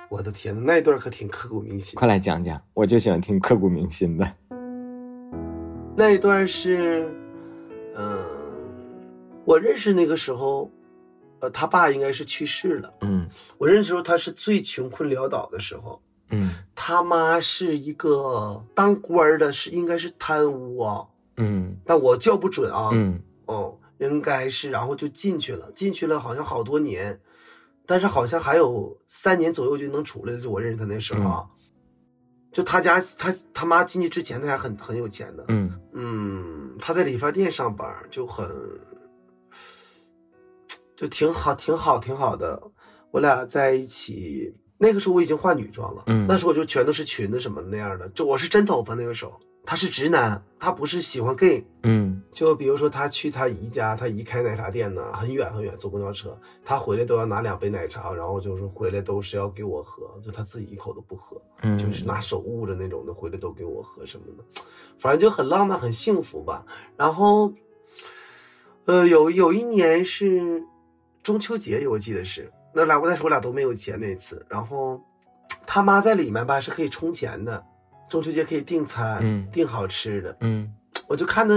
[0.08, 1.96] 我的天呐，那一段可挺刻骨铭心。
[1.98, 4.32] 快来讲讲，我就喜欢听刻骨铭心的。
[5.96, 7.12] 那一段是，
[7.96, 8.24] 嗯、
[9.44, 10.70] 我认识那个时候，
[11.40, 12.94] 呃，他爸应该是去世了。
[13.00, 16.00] 嗯我认识时候他是最穷困潦倒的时候，
[16.32, 16.50] 嗯。
[16.74, 21.76] 他妈是一个当官的，是应该是贪污啊，嗯。
[21.86, 22.90] 但我叫不准啊。
[22.92, 23.22] 嗯。
[23.46, 27.20] 哦，应该是，然后就进去了，进去了好像好多年，
[27.86, 30.36] 但是好像还有三年左右就能出来。
[30.36, 31.46] 就我认识他那时候啊，
[32.50, 35.78] 就他家他他妈进去之前他还很很有钱的，嗯。
[35.92, 38.48] 嗯，他在理发店上班，就很，
[40.96, 42.62] 就挺好，挺好，挺好的。
[43.10, 46.26] 我俩在一起，那个时候我已经化女装了，嗯。
[46.26, 49.32] 那时候我就全都是裙子什么那样的，就我是真头发那个时候。
[49.64, 52.20] 他是直男，他不是喜欢 gay，嗯。
[52.32, 64.42] 就比如说他去他姨家，他姨开奶茶店呢，很远很远，坐公交车，他回来都要拿两杯奶茶，然后就是回来都是要给我喝，就他自己一口都不喝，嗯，就是拿手捂着那种的，回来都给我喝什么的，
[64.98, 66.66] 反正就很浪漫，很幸福吧。
[66.96, 67.52] 然后，
[68.86, 70.60] 呃，有有一年是
[71.22, 75.00] 中秋节，我记得是那俩，我那时候我俩都没有钱那一次，然后
[75.66, 77.62] 他妈在里面吧是可以充钱的，
[78.08, 80.72] 中秋节可以订餐，嗯订好吃的，嗯
[81.08, 81.54] 我就看他，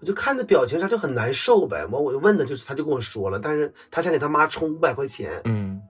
[0.00, 1.84] 我就看他表情上就很难受呗。
[1.86, 5.80] 完我就问他，就是他就跟我说了，但是他想给他妈充五百块钱，嗯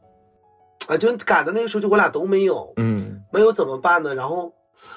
[0.89, 4.15] 啊，就赶到那个时候就我俩都没有，嗯没有怎么办呢？
[4.15, 4.53] 然后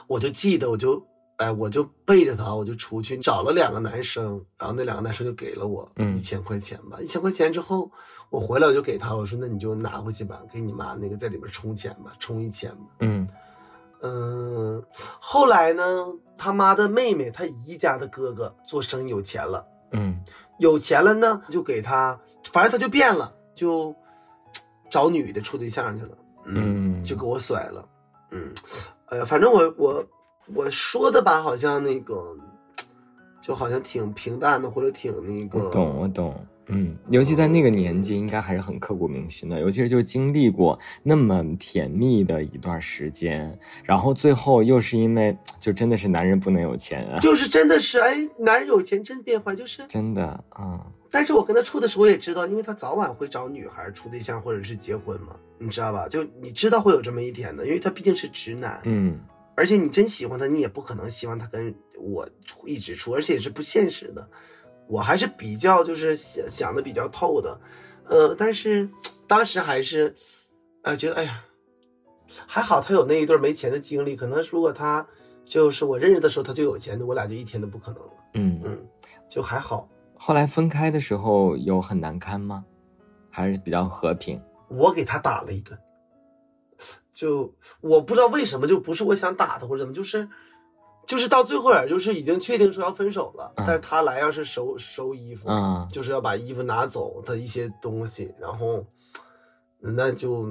[0.08, 1.06] 我就记得，我就
[1.38, 7.00] 哎，我就背着他，我就出去找了两个男生，然后那两个男生就给了我嗯一千块钱吧。
[7.02, 7.89] 一千块钱之后，
[8.30, 12.86] 我回来我就给他，我说那你就拿回去吧，给你妈那个在里边充钱吧，充一千吧。
[13.00, 13.28] 嗯。
[14.02, 14.84] 嗯，
[15.19, 20.23] 后来呢，他妈的妹妹，他姨家的哥哥做生意有钱了，嗯。
[20.60, 22.19] 有钱了呢，就给他，
[22.52, 23.95] 反正他就变了，就
[24.89, 27.04] 找女的处对象去了，嗯。
[27.04, 27.88] 就给我甩了，
[28.32, 28.52] 嗯，
[29.10, 30.06] 呃，反正我我
[30.53, 32.36] 我说的吧，好像那个，
[33.41, 36.47] 就好像挺平淡的，或者挺那个，我懂，我懂。
[36.69, 39.57] 嗯，尤其在那个年纪，应该还是很刻骨铭心的。
[39.57, 56.05] 尤其是就经历过那么甜蜜的一段时间，然后最后又是因为，就真的是男人不能有钱啊，就是真的是，哎，男人有钱真变坏，就是真的啊，但是我跟他处的时候，我也知道，因为他早晚会找女孩处对象或者是结婚嘛，你知道吧？
[56.10, 59.17] 就你知道会有这么一天的，因为他毕竟是直男，嗯
[59.57, 62.29] 而且你真喜欢他，你也不可能希望他跟我
[62.65, 64.29] 一直处，而且也是不现实的。
[64.87, 67.59] 我还是比较就是想想的比较透的，
[68.05, 68.87] 呃，但是
[69.27, 70.15] 当时还是，
[70.83, 71.43] 呃，觉得哎呀，
[72.45, 75.05] 还好他有那一段没钱的经历，可能如果他
[75.43, 78.61] 就是我认识的时候他就有钱，我俩就一天都不可能了，嗯。
[78.63, 78.87] 嗯，
[79.27, 79.89] 就还好。
[80.15, 82.63] 后来分开的时候有很难堪吗？
[83.29, 84.41] 还是比较和平？
[84.69, 85.77] 我给他打了一顿，
[87.17, 87.51] 就
[87.82, 90.30] 我不知道为什么，就不是我想打他或者怎么，就是
[91.08, 98.86] 就是到最后也就是已经确定说要分手了，嗯但是他来要是收收衣服，嗯就是要把衣服拿走他一些东西，然后
[99.80, 100.47] 那就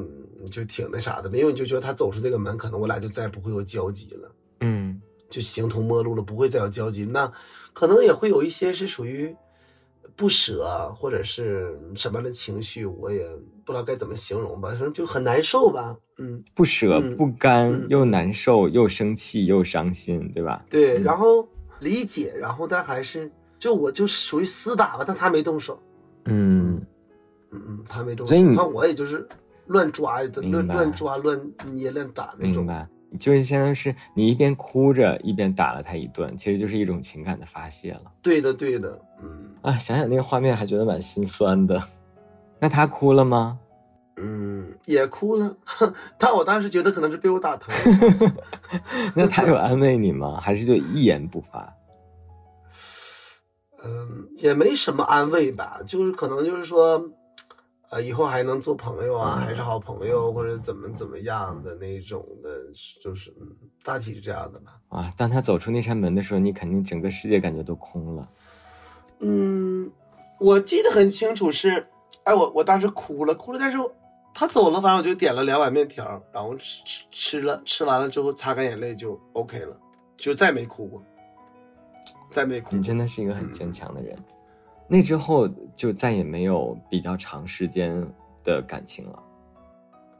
[0.50, 4.32] 就挺那啥的，因为你就觉得他走出这个门，可能我俩就再不会有交集了。
[4.62, 5.00] 嗯
[5.30, 7.04] 就形同陌路了，不会再有交集。
[7.04, 7.32] 那
[7.72, 9.36] 可能也会有一些是属于
[10.16, 13.28] 不舍或者是什么样的情绪，我也
[13.64, 15.96] 不知道该怎么形容吧，反正就很难受吧。
[16.18, 20.64] 嗯，不舍、嗯不甘，嗯又难受，又生气，又伤心，对吧？
[20.70, 21.46] 对，然后
[21.80, 25.78] 理解，然后但还是就我就属于厮打吧，但他没动手。
[26.24, 26.80] 嗯，
[27.50, 29.26] 嗯嗯，他没动手，所以你看我也就是
[29.66, 31.40] 乱抓乱乱抓乱
[31.72, 32.64] 捏乱打那种。
[32.64, 32.88] 明白。
[33.20, 39.72] 就是相当于是你一边哭着一边打了他一顿，其实就是一种情感的发泄了对的对的，嗯啊！
[39.78, 41.80] 想想那个画面还觉得蛮心酸的。
[42.58, 43.58] 那他哭了吗？
[44.16, 45.56] 嗯，也哭了，
[46.18, 47.74] 但我当时觉得可能是被我打疼。
[49.14, 50.40] 那他有安慰你吗？
[50.40, 51.74] 还是就一言不发？
[53.84, 57.10] 嗯，也没什么安慰吧，就是可能就是说，
[57.90, 62.48] 呃，以后还能做朋友啊，嗯还是好朋友，或者怎么怎么样的那种的，
[63.02, 63.46] 就是嗯，
[63.84, 64.80] 大体是这样的吧。
[64.88, 68.28] 啊，当他走出那扇门的时候，你肯定整个世界感觉都空了。
[69.20, 69.90] 嗯，
[70.40, 71.86] 我记得很清楚是，
[72.24, 73.78] 哎，我我当时哭了，哭了，但是
[74.38, 79.74] 他走了，反正我就点了两碗面条，然后吃吃吃了，吃完了之后擦干眼泪就 OK 了，
[80.14, 81.02] 就再没哭过，
[82.30, 82.76] 再没哭过。
[82.76, 84.14] 你真的是一个很坚强的人。
[84.88, 88.06] 那之后就再也没有比较长时间
[88.44, 89.22] 的感情了。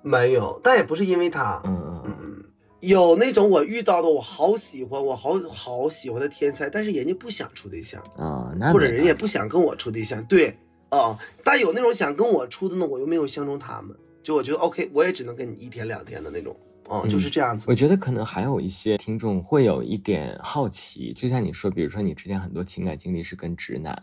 [0.00, 2.44] 没有，但也不是因为他，嗯嗯嗯，嗯，
[2.80, 10.56] 有那种我遇到的我好喜欢，我好好喜欢的天才，但是人家不想处对象，啊，那或者人也不想跟我处对象，对
[10.88, 13.94] 啊、但有那种想跟我处的呢，我又没有相中他们，
[14.26, 16.52] 就我觉得 OK，我也只能跟你一天两天的那种，
[16.88, 17.74] 啊、嗯就是这样子我。
[17.74, 23.96] 觉得可能还有一些听众会有一点好奇，就像你说，比如说你之前很多情感经历是跟直男，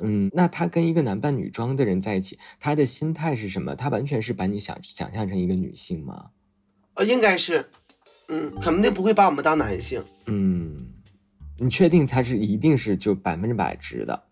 [0.00, 3.76] 嗯，那他跟一个男扮女装的人在一起，他的心态是什么？
[3.76, 6.30] 他完全是把你想想象成一个女性吗？
[6.94, 7.68] 呃，应该是，
[8.28, 10.02] 嗯，肯定不会把我们当男性。
[10.24, 10.86] 嗯，
[11.58, 14.22] 你确定他是一定是就百分之百直的？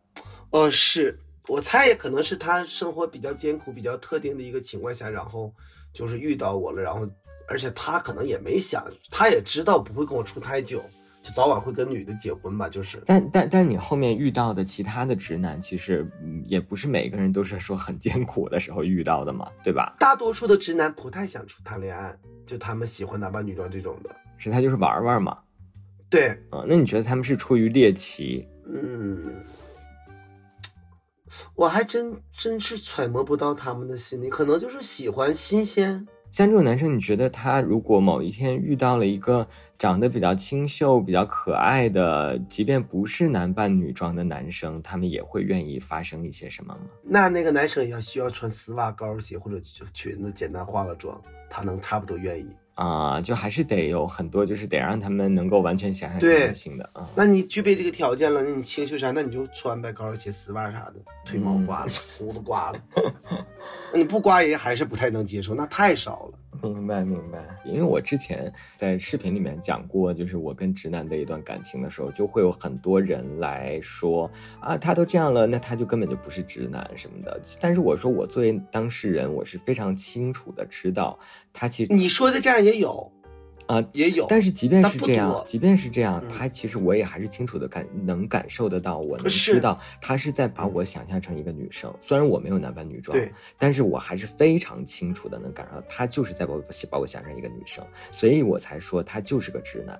[0.48, 5.52] 呃，是我猜也可能是他生活比较艰苦、比较特定的一个情况下，然后
[5.92, 7.08] 就是遇到我了，然后
[7.46, 10.82] 而且他可能也没想，他也知道不会跟我处太久，
[11.22, 13.02] 就早晚会跟女的结婚吧，就是。
[13.04, 19.94] 但但但你后面遇到的其他的直男，其实嗯也不是每个人都是说很艰苦的时候遇到的嘛，对吧？
[19.98, 24.10] 大多数的直男不太想处谈恋爱，就他们喜欢男扮女装这种的。
[24.38, 25.38] 是他就是玩玩嘛，
[26.10, 28.48] 对，啊、那你觉得他们是出于猎奇？
[28.66, 29.44] 嗯，
[31.54, 36.06] 我还真真是揣摩不到他们的心理，可能就是喜欢新鲜。
[36.30, 39.46] 像这种男生，你觉得他如果某一天遇到了一个
[39.78, 46.80] 长得比较清秀、比较可爱的，即便不是男扮女装的男生，他们也会愿意发生一些什么吗？
[47.04, 49.60] 那那个男生也要需要穿丝袜、高跟鞋或者
[49.92, 52.48] 裙子，简单化个妆，他能差不多愿意。
[52.74, 57.08] 啊、就还是得有很多，就是得让他们能够完全想象女性的啊。
[57.14, 62.82] 那你具备这个条件了，那你清秀山，那你就穿呗，高跟鞋、丝袜啥的，腿毛刮了，胡子刮了，
[63.92, 66.38] 那你不刮人还是不太能接受，那太少了。
[66.62, 77.40] 明白明白，因为我之前在视频里面讲过，就是我跟直男的一段感情的时候，就会有很多人来说啊，他都这样了，那他就根本就不是直男什么的。
[77.60, 81.18] 但是我说，我作为当事人，我是非常清楚的知道，
[81.52, 83.12] 他其实你说的这样也有，
[83.66, 91.94] 啊、也有，但是即便是这样，即便是这样，嗯他其实我也还是清楚的感能感受得到，我能知道他是在把我想象成一个女生。
[92.00, 99.98] 虽然我没有男扮女装，对，但是我还是非常清楚的能感受到他就是在把我把我想成一个女生，所以我才说他就是个直男。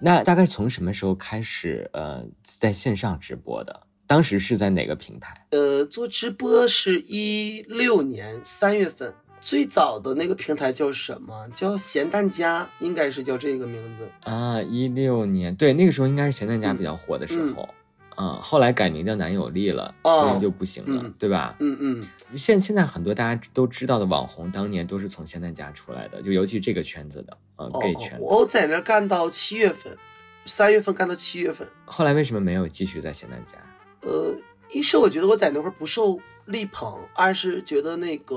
[0.00, 3.80] 那大概从什么时候开始呃在线上直播的？
[4.06, 5.46] 当时是在哪个平台？
[5.50, 9.12] 呃，做直播是一六年三月份，
[9.48, 11.46] 最早的那个平台叫什么？
[11.54, 14.08] 叫咸蛋家，应该是叫这个名字。
[14.28, 17.68] 啊，一六年，对，那个时候应该是咸蛋家比较火的时候。
[18.16, 21.54] 嗯，后来改名叫男友力了，哦那就不行了，嗯对吧？
[21.60, 22.02] 嗯嗯，
[22.36, 28.18] 现现在很多大家都知道的网红，当年都是从咸蛋家出来的，就尤其这个圈子的，呃哦，gay 圈子。
[28.20, 29.96] 我在那儿干到七月份，
[30.44, 31.68] 三月份干到七月份。
[31.84, 33.58] 后来为什么没有继续在咸蛋家？
[34.00, 34.34] 呃，
[34.72, 38.34] 一是我觉得我在那会儿不受力捧，二是觉得那个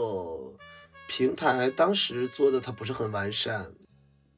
[1.10, 3.72] 平台当时做的它不是很完善。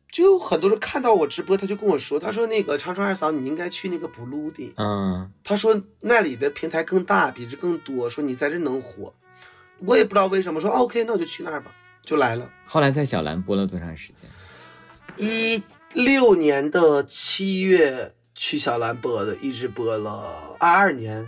[0.10, 9.14] 就很多人看到我直播，他就跟我说，他说那个长春二嫂，你应该去那个 blue 的，嗯，他说那里的平台更大，比这更多，说你在这能火。
[9.80, 11.72] 我也不知道为什么，说、啊 OK，那我就去那儿吧，
[12.04, 12.50] 就来了。
[12.66, 14.30] 后来在小兰播了多长时间？
[15.16, 15.64] 一
[15.94, 21.26] 六年的七月去小兰播的，一直播了二二年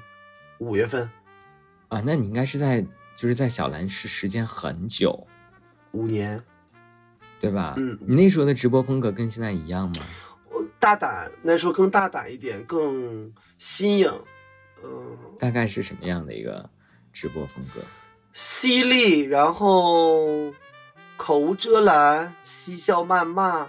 [0.57, 1.09] 五月份，
[1.87, 2.81] 啊，那你应该是在
[3.15, 5.25] 就是在小兰是时间很久，
[5.93, 6.43] 五年。
[7.39, 7.73] 对吧？
[7.77, 9.95] 嗯你那时候的直播风格跟现在一样吗？
[10.49, 14.09] 我大胆，那时候更大胆一点，更新颖，
[14.81, 16.69] 嗯，大概是什么样的一个
[17.11, 17.81] 直播风格？
[18.31, 20.53] 犀利，然后
[21.17, 23.67] 口无遮拦，嬉笑谩骂，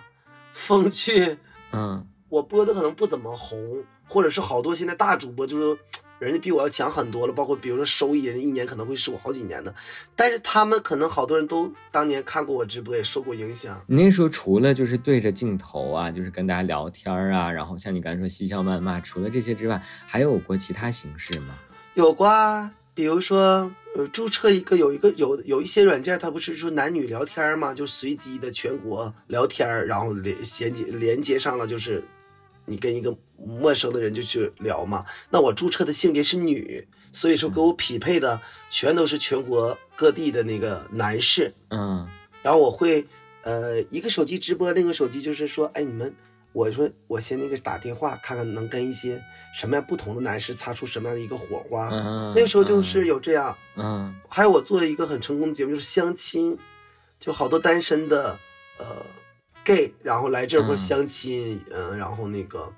[0.53, 1.37] 风趣。
[1.73, 5.79] 嗯，我播的可能不怎么红，或者是好多现在大主播就是
[6.19, 9.75] 人家比我要强很多了，包括比如说收益，人家一年可能会是我好几年的，
[10.15, 13.83] 但是他们可能好多人都当年看过我直播，也受过影响。
[13.87, 21.55] 你那时候除了就是对着镜头啊，就是跟大家聊天啊，然后像你刚才说嬉笑谩骂，除了这些之外，还有过其他形式吗？
[21.95, 32.03] 有过啊，比如说，呃，注册一个有一个有有一些软件，它不是说男女聊天嘛，就随机的全国聊天，然后连衔接连接上了，就是
[32.67, 35.05] 你跟一个陌生的人就去聊嘛。
[35.31, 38.41] 那我注册的性别是女，所以说给我匹配的
[38.71, 41.55] 全都是全国各地的那个男士。
[41.71, 42.09] 嗯
[42.43, 43.07] 然后我会，
[43.43, 46.15] 呃，一个手机直播，另一个手机就是说，哎，你们，
[46.53, 49.19] 我说我先那个打电话，看看能跟一些
[49.55, 51.89] 什么样不同的男士擦出什么样的一个火花。
[51.91, 56.59] 嗯，那个时候就是有这样，嗯还有我做一个很成功的节目，就是相亲，
[57.19, 58.39] 就好多单身的
[58.77, 58.85] 呃
[59.65, 62.71] gay，然后来这块相亲，嗯、然后那个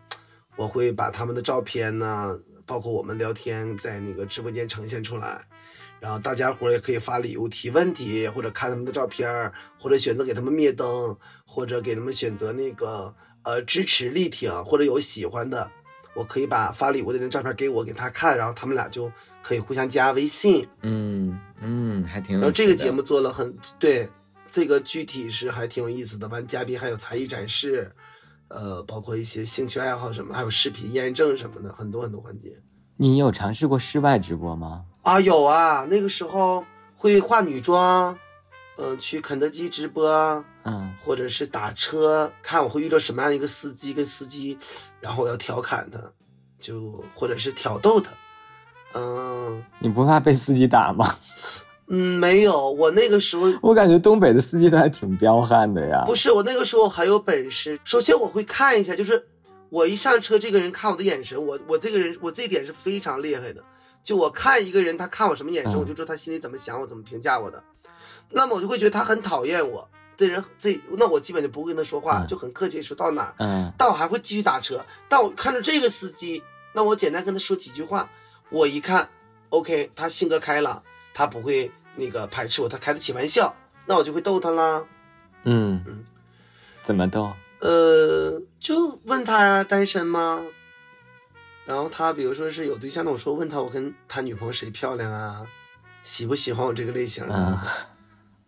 [0.57, 5.45] 我会把他们的照片呢，包括我们聊天在那个直播间呈现出来，
[6.01, 15.71] 然后大家伙也可以发礼物提问题，或者看他们的照片，或者选择给他们灭灯，或者给他们选择那个呃支持力挺，或者有喜欢的。
[16.15, 19.13] 我可以把发礼物的人照片给我给他看，然后他们俩就
[19.43, 20.67] 可以互相加微信。
[20.81, 24.09] 嗯嗯，还挺有然后这个节目做了很对，
[24.57, 26.27] 这个具体是还挺有意思的。
[26.29, 27.95] 完，嘉宾还有才艺展示，
[28.49, 32.59] 呃，包括一些兴趣爱好什么，还有视频验证什么的，很多很多环节
[32.97, 34.87] 你有尝试过室外直播吗？
[35.03, 35.21] 啊。
[35.21, 38.19] 有啊，那个时候会化女装，
[38.79, 44.57] 嗯、去肯德基直播，嗯或者是打车，看我会遇到什么样一个司机，跟司机，
[45.01, 46.01] 然后我要调侃他，
[46.59, 48.11] 就或者是挑逗他，
[48.95, 51.05] 嗯你不怕被司机打吗？
[51.89, 56.03] 嗯，没有，我那个时候我感觉东北的司机都还挺彪悍的呀。
[56.07, 57.79] 不是，我那个时候很有本事。
[57.85, 59.25] 首先我会看一下，就是
[59.71, 63.63] 我一上车，这个人看我的眼神，我我这个人我这一点是非常厉害的。
[64.03, 67.63] 就我看一个人，他看我什么眼神，嗯我就知道他心里怎么想，我怎么评价我的。
[68.31, 74.85] 那么我就会觉得他很讨厌我，这人这那我基本就不会跟他说话，嗯就很客气说到哪儿，嗯但我还会继续打车。
[75.09, 78.11] 但我看着这个司机，那我简单跟他说几句话，
[78.51, 79.09] 我一看
[79.51, 80.83] ，OK，他性格开朗，
[81.17, 83.57] 他不会那个排斥我，他开得起玩笑，
[83.87, 84.85] 那我就会逗他啦。
[85.45, 86.05] 嗯嗯，
[86.83, 87.33] 怎么逗？
[87.61, 90.45] 呃，就问他呀，单身吗？
[91.65, 95.47] 然后他比如说是有对象的，我说问他我跟他女朋友谁漂亮啊，
[96.03, 97.67] 喜不喜欢我这个类型嗯啊？，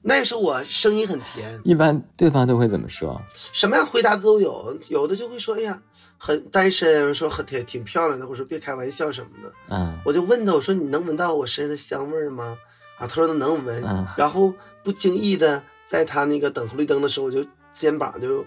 [0.00, 3.20] 那时候我声音很甜，一般对方都会怎么说？
[3.34, 5.80] 什么样回答的都有，有的就会说哎呀
[6.16, 9.52] 很单身，说很挺挺漂亮的，或者说别开玩笑什么的。
[9.70, 12.56] 嗯我就问他，我说你能闻到我身上的香味儿吗？
[12.98, 13.84] 啊，他说他能闻。
[13.84, 17.44] 嗯然后不经意的在他那个等红绿灯的时候，我就
[17.74, 18.44] 肩膀就，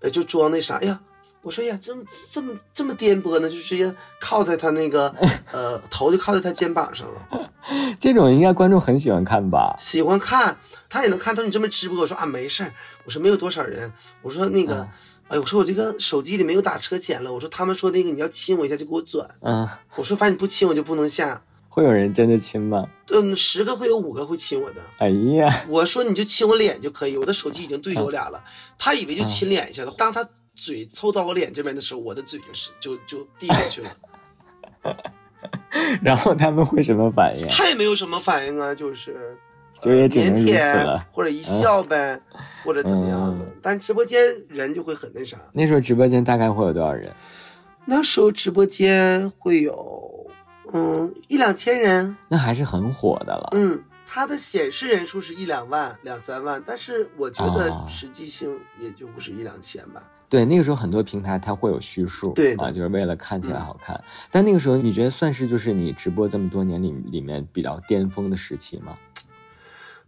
[0.00, 1.00] 呃，就装那啥，哎呀，
[1.44, 5.14] 我说哎呀，这么这么这么颠簸呢，就直接靠在他那个，
[5.52, 7.50] 呃，头就靠在他肩膀上了。
[8.00, 9.76] 这种应该观众很喜欢看吧？
[9.78, 10.56] 喜欢看，
[10.88, 12.00] 他也能看到你这么直播。
[12.00, 12.72] 我说啊，没事儿，
[13.04, 13.92] 我说没有多少人，
[14.22, 14.88] 我说那个，嗯
[15.28, 21.42] 哎，我说我这个手机里没有打车钱了，我说他们说那个你要亲我一下就给我转，嗯，我说反正你不亲我就不能下。
[21.74, 22.86] 会有人真的亲吗？
[23.10, 24.80] 嗯，十个会有五个会亲我的。
[24.98, 28.40] 哎呀，我说你就亲我脸就可以，我的手机已经对着我俩了。
[28.78, 30.24] 他以为就亲脸一下的，当他
[30.54, 33.90] 嘴凑到我脸这边的时候，我的嘴就是就就递下去了。
[36.02, 37.46] 然后他们会什么反应？
[37.48, 39.36] 他也没有什么反应啊，就是
[39.80, 41.06] 就也只腼能如此腆了。
[41.10, 42.20] 或者一笑呗，
[42.64, 43.56] 或者怎么样的嗯。
[43.60, 45.36] 但直播间人就会很那啥。
[45.52, 47.12] 那时候直播间大概会有多少人？
[47.84, 50.30] 那时候直播间会有
[50.72, 53.50] 嗯一两千人，那还是很火的了。
[53.52, 53.82] 嗯。
[54.06, 60.00] 它的显示人数是一两万、两三万，但是我觉得啊实际性也就不是一两千吧。
[60.34, 64.02] 对，那个时候很多平台它会有叙述，对啊，就是为了看起来嗯好看。
[64.32, 68.98] 但那个时候，你觉得算是就是你直播这么多年里里面比较巅峰的时期吗？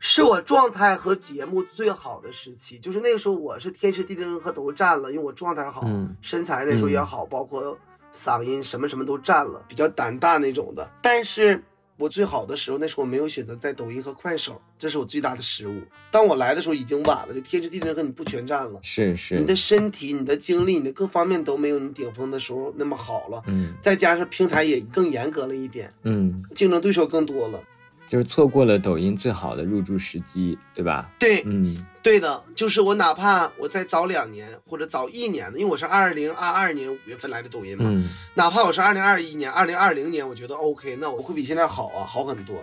[0.00, 7.78] 是我状态和节目最好的时期，就是那个时候我是天时地利人和都占了，因为我状态好，嗯身材那时候也好，包括
[8.12, 10.90] 嗓音什么什么都占了，比较胆大那种的。
[11.00, 11.62] 但是
[11.98, 15.80] 我最好的时候，那时候我没有选择在抖音和快手，这是我最大的失误。
[16.10, 23.42] 当我来的时候已经晚了，就天时地利人和你不全占了，是是，你的身体、你的精力、你的各方面都没有你顶峰的时候那么好了。
[23.46, 27.62] 嗯再加上平台也更严格了一点，嗯，竞争对手更多了。
[28.06, 31.10] 就是错过了抖音最好的入驻时机，对吧？
[31.18, 42.62] 对，嗯对的，就是我哪怕我再早两年或者早一年的，因为我是二零二二年五月份来的抖音嘛，嗯哪怕我是二零二一年、二零二零年，我觉得 OK，那我会比现在好啊，好很多。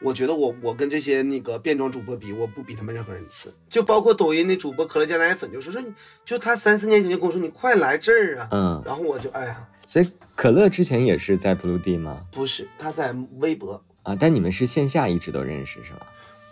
[0.00, 3.52] 我觉得我我跟这些那个变装主播比，我不比他们任何人次。
[3.68, 5.92] 就包括抖音那主播可乐加奶粉，就说说你，
[6.24, 12.22] 就他三四年前就跟我说你快来这儿啊，嗯，然后我就哎呀，所以可乐之前也是在 Blue D 吗？
[12.30, 16.06] 不是他在微博，啊，但你们是线下一直都认识是吧？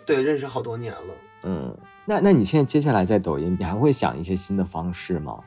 [0.05, 1.15] 对，认识好多年了。
[1.41, 5.39] 嗯，那那你现在接下来在抖音，你还会想一些新的方式吗？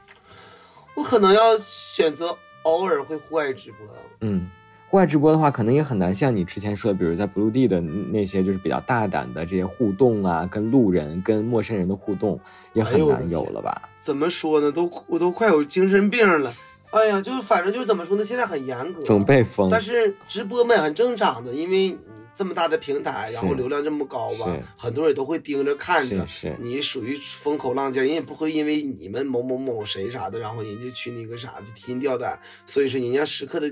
[0.96, 3.86] 我可能要选择偶尔会户外直播，
[4.22, 4.50] 嗯，
[4.88, 12.40] 户外直播的话，可能也很难像你之前说的，比如在 Blue D 的那些就是比较大胆的这些互动啊，跟路人、跟陌生人的互动，
[12.72, 13.88] 也很难有了吧？
[14.00, 14.72] 怎么说呢？
[14.72, 16.52] 都我都快有精神病了。
[16.91, 18.24] 哎呀，就是反正就是怎么说呢？
[18.24, 19.68] 现在很严格，总被封。
[19.70, 21.99] 但是直播嘛也很正常的，因为你
[22.34, 26.26] 这么大的平台，然后流量这么高吧，很多人都会盯着看着。
[26.59, 32.38] 你属于风口浪尖，人也不会因为你们某某某谁啥的，然后人家去那个啥就提心吊胆。
[32.66, 33.70] 所以说，人家时刻的，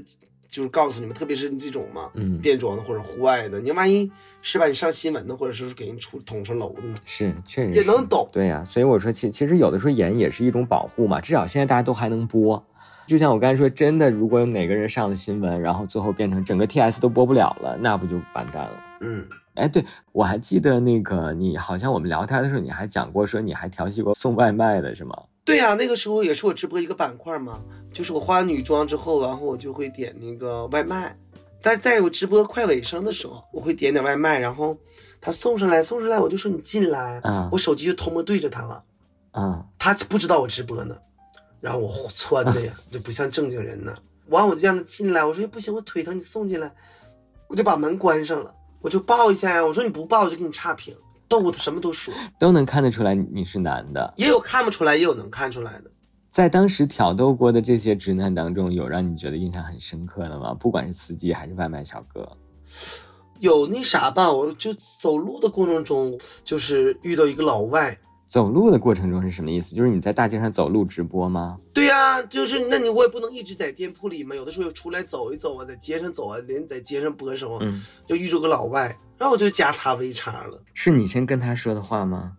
[0.48, 4.08] 就是告诉你们，特别是这种嘛，嗯，变装的或者户外的，你万一
[4.42, 8.28] 是吧，你上新闻的，或者说是给人出捅上楼的呢，是确实是也能懂。
[8.32, 12.64] 对呀、所以我说其其实有的时候演也是一种保护嘛，至少现在大家都还能播。
[13.08, 18.82] 就像我刚才说，真的，如果有哪个人上了新闻，然后最后变成整个 TS 都播不了了，那不就完蛋了？
[19.00, 19.82] 嗯，哎，对
[20.12, 25.16] 我还记得那个你好像我们聊天的时候，你还讲过说你还调戏过送外卖的是吗？
[25.42, 31.16] 对呀、那个时候也是我直播一个板块嘛，就是我化完女装之后，然后我就会点那个外卖。
[31.62, 34.76] 但在我直播快尾声的时候，我会点点外卖，然后
[35.18, 38.84] 他送上来，送上来我就说你进来，啊我手机就偷摸对着他了，
[39.30, 40.94] 啊他不知道我直播呢，
[41.60, 43.94] 然后我窜的呀， 就不像正经人呢。
[44.28, 46.70] 完我就让他进来，我说哎不行，我腿疼，你送进来，
[47.46, 50.94] 我就把门关上了，我就抱一下呀，我说你不抱我就给你差评，
[51.26, 54.12] 逗他什么都说，都能看得出来你你是男的。
[54.16, 55.90] 也有看不出来，也有能看出来的。
[56.28, 60.52] 在当时挑逗过的这些直男当中，有让你觉得印象很深刻的吗？
[60.52, 62.36] 不管是司机还是外卖小哥。
[63.40, 67.98] 有那啥吧，我就走路的过程中，就是遇到一个老外。
[68.28, 69.74] 走路的过程中是什么意思？
[69.74, 71.58] 就是你在大街上走路直播吗？
[71.72, 80.62] 对呀、就是那你我也不能一直在店铺里嘛，有的时候出来走一走啊，在街上走啊，连在街上播的时候，嗯，就遇着个老外，然后我就加他微叉了。
[80.74, 82.34] 是你先跟他说的话吗？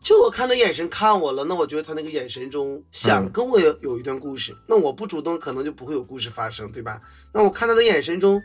[0.00, 7.02] 就我看他眼神看我了，那我觉得他那个眼神中想嗯跟我有有一段故事，那我不主动可能就不会有故事发生，对吧？
[7.34, 8.40] 那我看他的眼神中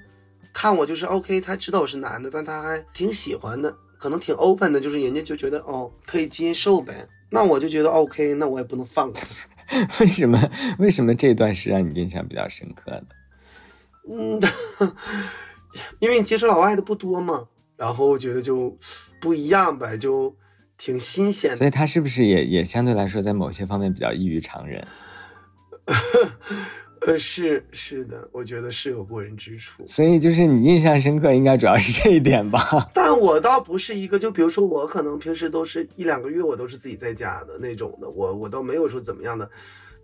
[0.51, 3.73] 看我就是 OK，他知道我是男的，但他还挺喜欢的，
[4.04, 7.08] 可能挺 open 的，就是人家就觉得哦可以接受呗。
[7.30, 9.22] 那我就觉得 OK，那我也不能放过。
[10.01, 10.51] 为什么？
[10.78, 13.06] 为什么这段是让你印象比较深刻的？
[14.12, 14.41] 嗯，
[15.99, 17.47] 因为你接触老外的不多嘛，
[17.78, 18.78] 然后我觉得就
[19.22, 20.36] 不一样呗，就
[20.78, 21.56] 挺新鲜的。
[21.56, 24.86] 所以他是不是也也相对来说在某些方面比较异于常人？
[27.08, 29.84] 呃，是是的，我觉得是有过人之处。
[29.86, 32.89] 所以就是你印象深刻，应该主要是这一点吧？
[32.93, 39.49] 但我倒不是一个，就比如说我可能平时都是一两个月，我都是自己在家的那种的，我我倒没有说怎么样的。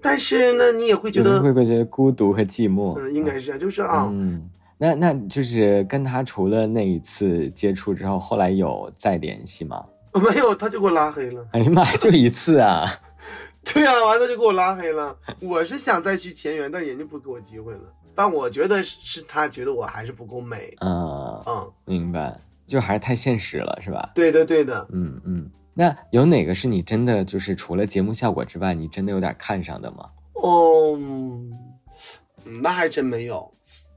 [0.01, 2.99] 但是呢，你也会觉得，会不会觉得孤独和寂寞？
[2.99, 9.83] 嗯，应该是这样，就是啊，嗯，那那就是跟他除了那一次接触之后，后来有再联系吗？
[10.13, 11.45] 没有，他就给我拉黑了。
[11.51, 12.85] 哎呀妈，就一次啊！
[13.73, 15.15] 对啊、完了就给我拉黑了。
[15.41, 17.81] 我是想再去前缘，但人家不给我机会了。
[18.15, 20.75] 但我觉得是是他觉得我还是不够美。
[20.81, 24.11] 嗯，嗯，明白，就还是太现实了，是吧？
[24.15, 24.87] 对的对的。
[24.91, 25.51] 嗯嗯。
[25.73, 30.09] 那有哪个是你真的就是除了节目效果之外，你真的有点看上的吗？
[30.33, 31.51] 哦，嗯
[32.61, 33.49] 那还真没有。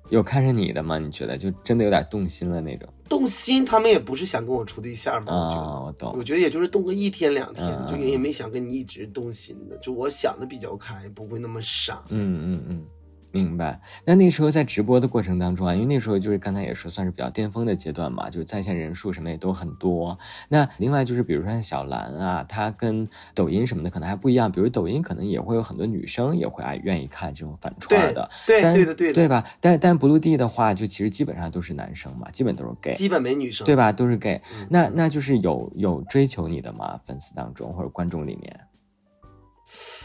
[0.09, 0.99] 有看上你的吗？
[0.99, 2.89] 你觉得就真的有点动心了那种？
[3.09, 5.63] 动心，他们也不是想跟我处对象吧，我觉得。
[5.63, 6.23] 啊，我懂我。
[6.25, 9.77] 觉得也就是动个一天两天，嗯就也没想跟你一直动心的。
[9.79, 12.03] 就我想的比较开，不会那么傻。
[12.09, 12.87] 嗯嗯嗯，
[13.33, 13.81] 明白。
[14.05, 20.19] 那那时候在直播的过程当中啊，因为那时候就是刚才也说算是比较巅峰的阶段嘛，就是在线人数什么也都很多。
[20.49, 29.45] 那另外就是比如说像小兰啊，她跟抖音什么的可能还不一样，比如抖音可能也会有很多女生也会爱愿意看这种反串的，对但对的对的，对吧？
[29.61, 32.95] 但但 blue D 的话，就其实基本上都是男生嘛，基本都是 gay。
[32.95, 33.65] 基本没女生。
[33.65, 33.91] 对吧？
[33.93, 37.01] 都是 gay，、嗯那那就是有有追求你的吗？
[37.07, 38.61] 粉丝当中或者观众里面，
[39.23, 40.02] 嗯，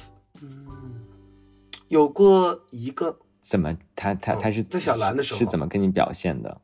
[1.88, 6.62] 有过一个，怎么他他哦他是在小兰的时候是怎么跟你表现的？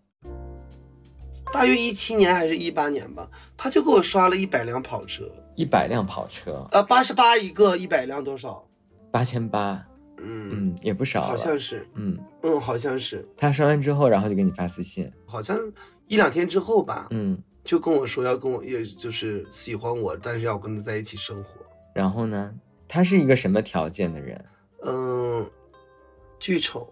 [1.51, 8.67] 大约一七年还是一八年吧，他就给我刷了一百辆跑车，一百辆跑车，呃，八十八一个，一百辆多少？
[9.11, 9.86] 八千八，
[10.17, 11.21] 嗯，嗯，也不少。
[11.21, 15.11] 好像是，嗯，嗯，好像是，他刷完之后，然后就给你发私信。
[15.28, 15.57] 好像
[16.07, 21.61] 一两天之后吧，嗯，就跟我说要跟我，也就是喜欢我，但是要跟他在一起生活。
[21.93, 22.51] 然后呢，
[22.88, 24.43] 他是一个什么条件的人？
[24.86, 25.46] 嗯，
[26.40, 26.88] 巨丑，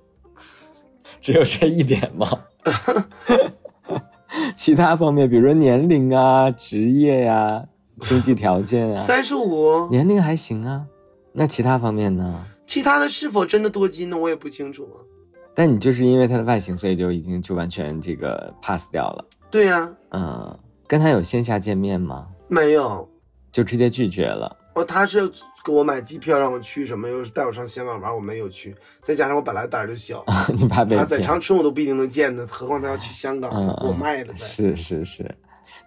[1.21, 2.27] 只有这一点吗？
[4.55, 7.65] 其他方面，比如说年龄啊、职业呀、
[8.01, 9.89] 经济条件啊，三十五。
[9.89, 10.85] 年龄还行啊。
[11.33, 12.45] 那其他方面呢？
[12.67, 14.17] 其他的是否真的多金呢？
[14.17, 14.97] 我也不清楚啊。
[15.53, 19.25] 但你就是因为他的外形，所以就已经就完全这个 pass 掉了。
[19.49, 22.27] 对呀、嗯，跟他有线下见面吗？
[22.47, 23.07] 没有。
[23.51, 24.55] 就直接拒绝了。
[24.81, 25.29] 哦，他是
[25.63, 28.75] 给我买机票让我去什么，又是带我上香港玩，我没有去。
[29.01, 30.23] 再加上我本来胆儿就小，
[30.57, 31.19] 你怕被他在？
[31.21, 34.39] 长春我都不一定能见呢，何况他要去香港，我嗯卖了再。
[34.39, 35.35] 是是是，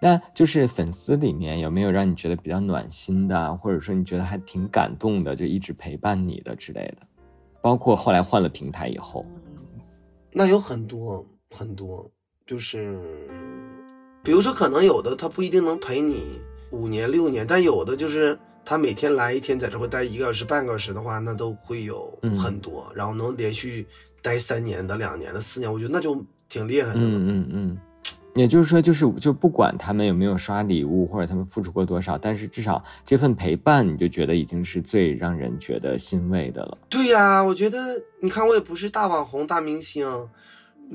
[0.01, 7.07] 那就是粉丝里面有没有让你觉得比较暖心的，或者说你觉得还挺感动的，就一直陪伴你的之类的？
[7.61, 9.25] 包括后来换了平台以后，
[10.31, 12.11] 那有很多很多，
[12.47, 12.99] 就是
[14.23, 16.41] 比如说，可能有的他不一定能陪你
[16.71, 23.87] 五年六年，但有的就是他每天来一天，在这会待一个小时、半个小时的话，那都会有嗯很多，然后能连续
[24.23, 27.01] 待三年的、两年的、四年，我觉得那就挺厉害的了。
[27.01, 27.79] 嗯嗯嗯，
[28.35, 36.79] 也就是说，就是就不管他们有没有刷礼物，或者他们付出过多少，但是至少这份陪伴，你就觉得已经是最让人觉得欣慰的了。
[36.89, 40.07] 对呀、我觉得你看，我也不是大网红、大明星，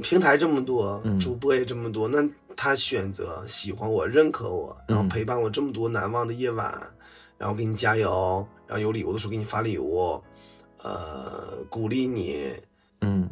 [0.02, 6.74] 平台这么多，嗯主播也这么多，那他选择喜欢我、认可我，然后嗯陪伴我这么多难忘的夜晚，
[7.40, 10.22] 然后给你加油，然后有礼物的时候给你发礼物，
[10.84, 12.52] 呃，鼓励你。
[13.02, 13.28] 嗯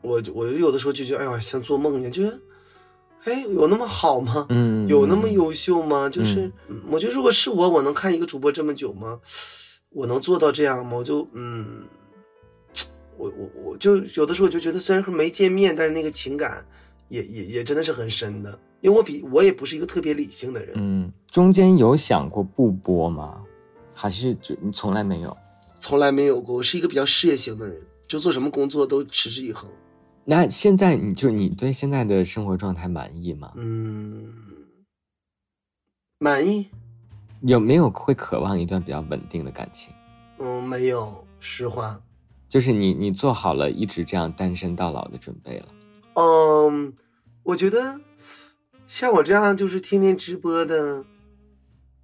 [0.00, 2.40] 我我有的时候就觉得，哎呀，像做梦一样，觉得，
[3.24, 4.46] 哎，有那么好吗？
[4.48, 6.08] 嗯，有那么优秀吗？
[6.08, 9.20] 就是，嗯我觉得如果是我，我能看一个主播这么久吗？
[9.90, 10.96] 我能做到这样吗？
[10.98, 11.82] 我就，嗯，
[13.16, 16.64] 我我我就有的时候我就觉得，虽然说没见面，但是那个情感
[17.08, 18.58] 也也也真的是很深的。
[18.80, 23.42] 因为我比我也不是一个特别理性的人，嗯，中间有想过不播吗？
[23.92, 25.36] 还是就你从来没有？
[25.74, 26.54] 从来没有过。
[26.54, 29.68] 我是一个比较事业型的人，就做什么工作都持之以恒。
[30.24, 33.52] 那现在你就你对现在的生活状态满意吗？
[33.56, 34.32] 嗯，
[36.18, 36.68] 满意？
[37.40, 39.92] 有没有会渴望一段比较稳定的感情？
[40.38, 42.00] 嗯，没有，实话。
[42.48, 45.66] 就是你你做好了一直这样单身到老的准备了。
[46.20, 46.94] 嗯，
[47.44, 48.00] 我觉得
[48.88, 51.04] 像我这样就是天天直播的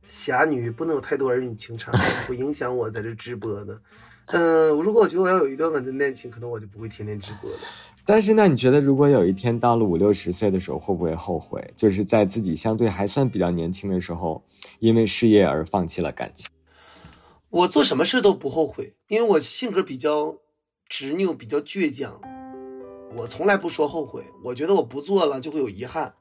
[0.06, 1.92] 侠女，不能有太多儿女情长，
[2.28, 3.80] 会影响我在这直播的。
[4.26, 7.58] 嗯，如果我觉得我要有一段稳定恋情，可能我就不会天天直播了。
[8.04, 11.72] 但是呢，你觉得如果有一天到了五六十岁的时候，会不会后悔？
[11.74, 14.44] 就是在自己相对还算比较年轻的时候，
[14.78, 16.46] 因为事业而放弃了感情。
[17.50, 20.36] 我做什么事都不后悔，因为我性格比较
[20.88, 22.20] 执拗，比较倔强。
[23.16, 26.14] 我从来不说后悔，我觉得我不做了就会有遗憾，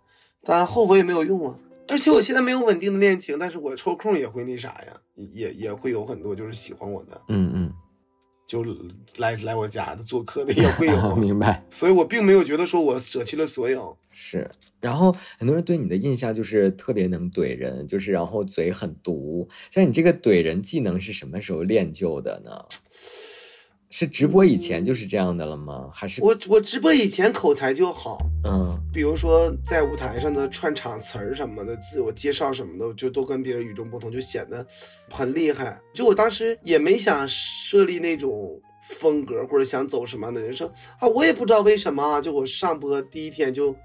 [0.44, 1.58] 但后悔也没有用啊。
[1.90, 7.74] 而且我现在没有稳定的恋情，但是我抽空也会那啥呀，也也会有很多就是喜欢我的，嗯嗯，
[8.48, 8.64] 就
[9.18, 11.16] 来来我家的做客的也会有啊。
[11.20, 11.66] 明白。
[11.70, 13.98] 所以我并没有觉得说我舍弃了所有。
[14.12, 14.48] 是，
[14.80, 19.50] 然后很多人对你的印象就是特别能怼人，就是然后嘴很毒。
[19.72, 22.52] 像你这个怼人技能是什么时候练就的呢？
[23.96, 25.88] 是直播以前就是这样的了吗？
[25.94, 34.66] 还是我我直播以前口才就好，嗯比如说在舞台上的串场词儿什么的，自我介绍什么的，就都跟别人与众不同，就显得
[35.12, 35.80] 很厉害。
[35.94, 40.66] 就我当时也没想设立那种风格，或者想走什么样的人设
[40.98, 42.20] 啊，我也不知道为什么啊。
[42.20, 43.76] 就我上播第一天就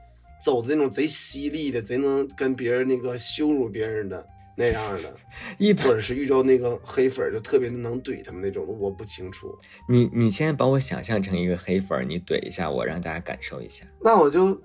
[0.43, 4.27] 走的那种贼犀利的，贼能跟别人那个羞辱别人的
[4.59, 5.15] 那样的，
[5.57, 9.57] 一或者是遇到那个黑粉儿就特别的能怼他们那种的，我不清楚。
[9.89, 13.87] 你你现在把我想象成一个黑粉儿，你怼一下我，让大家感受一下。
[14.03, 14.61] 那我就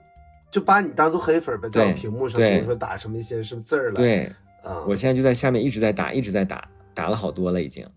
[0.52, 4.32] 就把你当做黑粉儿呗，在我屏幕上，对比如说打什么一些什么字儿了，对
[4.64, 7.88] 啊，我现在就在下面一直在打，一直在打，打了好多了已经。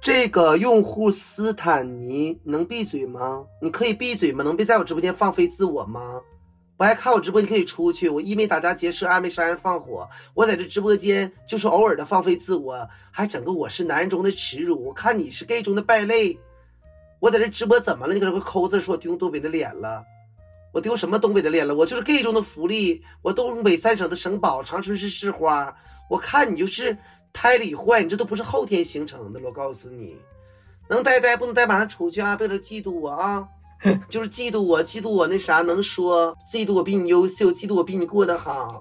[0.00, 3.44] 这个用户斯坦尼能闭嘴吗？
[3.60, 4.42] 你可以闭嘴吗？
[4.42, 6.20] 能别在我直播间放飞自我吗？
[6.76, 8.08] 不爱看我直播，你可以出去。
[8.08, 10.08] 我一没打家劫舍，二没杀人放火。
[10.34, 14.84] 我在这直播间就是偶尔的放飞自我，还整个我是男人中的耻辱。
[14.86, 16.36] 我看你是 gay 中的败类。
[17.20, 18.14] 我在这直播怎么了？
[18.14, 20.02] 你搁这抠字说我丢东北的脸了？
[20.72, 21.74] 我丢什么东北的脸了？
[21.74, 23.00] 我就是 gay 中的福利。
[23.20, 25.72] 我东北三省的省宝，长春市市花。
[26.10, 26.96] 我看你就是
[27.32, 29.46] 胎里坏，你这都不是后天形成的了。
[29.46, 30.18] 我告诉你，
[30.88, 32.34] 能待待不能待，马上出去啊！
[32.34, 33.46] 别搁这嫉妒我啊！
[34.08, 38.80] 就是嫉妒我，嫉妒我那啥，能说嫉妒我比你优秀，嫉妒我比你过得好。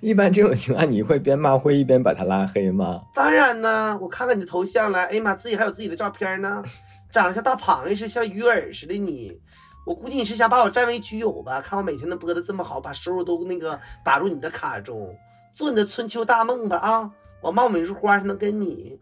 [0.00, 3.02] 一般这种情况，你会边骂会一边把他拉黑吗？
[3.14, 6.62] 当然呢，我看看你的头像来，哎呀妈，自己还有自己的照片呢，
[7.10, 9.40] 长得像大螃蟹似的，像鱼饵似的你。
[9.84, 11.60] 我估计你是想把我占为己有吧？
[11.60, 15.14] 看我每天都播的这么好，把收入都那个打入你的卡中，
[15.52, 17.10] 做你的春秋大梦吧啊！
[17.42, 18.98] 我貌美如花，能跟你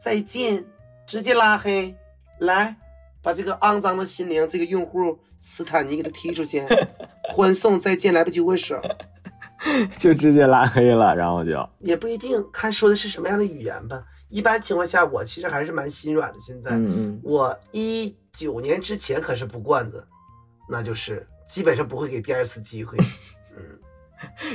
[0.00, 0.64] 再见，
[1.06, 1.96] 直接拉黑，
[2.38, 2.76] 来
[3.22, 6.62] 把这个肮脏的心灵这个用户斯坦尼给他踢出去，
[7.28, 8.80] 欢送再见，来不及握手。
[9.98, 14.02] 就直接拉黑了，然后就也不一定看说的是什么样的语言吧。
[14.30, 16.38] 一般情况下，我其实还是蛮心软的。
[16.40, 20.06] 现在，嗯嗯，我一九年之前可是不惯子，
[20.68, 22.96] 那就是基本上不会给第二次机会。
[23.54, 23.78] 嗯，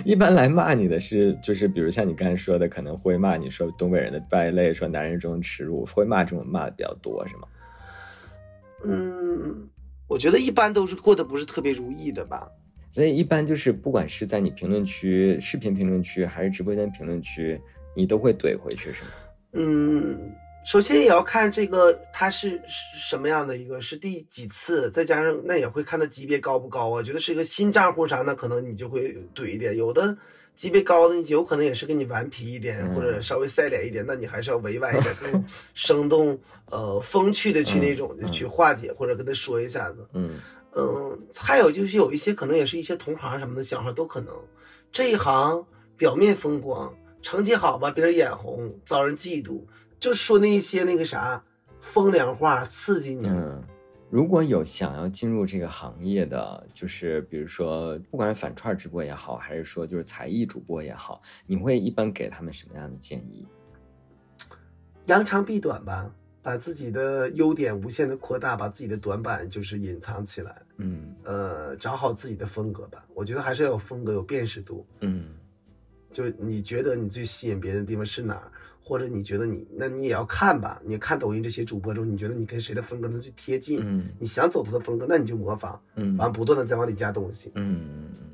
[0.03, 7.47] 一般来骂你的是，就是比如像你刚才说的，可能会骂你说东北人的败类，说男人中耻辱，会骂这种骂的比较多，是吗？
[8.87, 9.69] 嗯，
[10.07, 12.47] 我觉得一般都是过得不是特别如意的吧。
[12.91, 17.59] 所以一般就是不管是在你评论区、视频评论区，还是直播间评论区，
[17.95, 19.09] 你都会怼回去，是吗？
[19.51, 20.31] 嗯，
[20.65, 26.87] 首先也要看这个他是什么样的一个，是第几次，再加上那也会看他级别高不高啊。
[26.87, 29.75] 我觉得是一个新账户啥，那可能你就会怼一点。
[29.75, 30.17] 有的
[30.55, 35.45] 级别高的，有可能也是跟你顽皮一点，或者稍微塞脸一点，那你还是要委婉一点，更
[35.75, 36.39] 生动、
[36.71, 40.07] 呃风趣的去那种去化解，或者跟他说一下子。
[40.13, 40.39] 嗯。
[40.77, 44.33] 嗯，还有就是有一些可能也是一些同行什么的小孩都可能，
[44.91, 49.61] 这一行表面风光，成绩好吧，别人眼红，遭人嫉妒，
[50.01, 51.41] 就说那一些那个啥
[51.79, 53.25] 风凉话，刺激你。
[53.25, 53.63] 嗯，
[54.09, 63.45] 如果有想要进入这个行业的，就是比如说不管是反串直播也好，还是说就是才艺主播也好，你会一般给他们什么样的建议？
[65.07, 66.11] 扬长避短吧。
[66.45, 70.61] 把自己的优点无限的扩大，把自己的短板就是隐藏起来。
[70.77, 73.03] 嗯，呃，找好自己的风格吧。
[73.15, 74.85] 我觉得还是要有风格，有辨识度。
[74.99, 75.27] 嗯，
[76.13, 78.51] 就你觉得你最吸引别人的地方是哪儿，
[78.87, 80.79] 或者你觉得你，那你也要看吧。
[80.85, 83.79] 你看抖音这些主播中，你觉得你跟谁的风格能最贴近？
[83.83, 85.81] 嗯，你想走他的风格，那你就模仿。
[85.95, 87.51] 嗯，完不断的再往里加东西。
[87.55, 88.29] 嗯嗯嗯。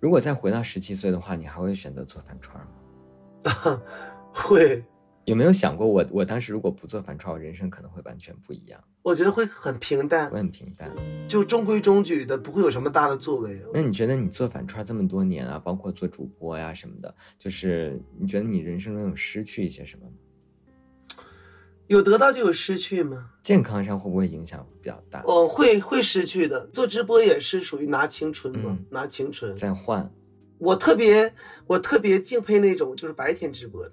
[0.00, 3.80] 如果再回到十七岁的话，你还会选择做反串吗？
[4.34, 4.84] 会。
[5.26, 8.82] 有没有想过，我我当时如果不做反串，我人生可能会完全不一样。
[9.02, 10.88] 我觉得会很平淡，会很平淡，
[11.28, 13.60] 就中规中矩的，不会有什么大的作为。
[13.74, 20.12] 那你觉得你做反串这么多年啊，包括做主播呀什么的，就是你觉得你人生中有失去一些什么吗？
[21.88, 23.30] 有得到就有失去吗？
[23.42, 25.24] 健康上会不会影响比较大？
[25.26, 26.68] 哦，会会失去的。
[26.68, 30.08] 做直播也是属于拿青春嘛，拿青春再换。
[30.58, 31.34] 我特别
[31.66, 33.92] 我特别敬佩那种就是白天直播的。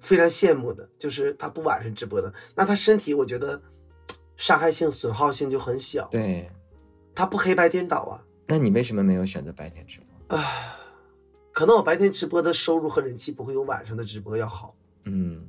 [0.00, 3.60] 非常羡慕的，就是他不晚上直播的，那他身体我觉得
[4.36, 6.08] 伤害性、损耗性就很小。
[6.10, 6.50] 对，
[7.14, 8.24] 他不黑白颠倒啊。
[8.46, 10.36] 那你为什么没有选择白天直播？
[10.36, 10.78] 啊，
[11.52, 14.74] 可能我白天直播的收入和人气不会有晚上的直播要好。
[15.04, 15.46] 嗯，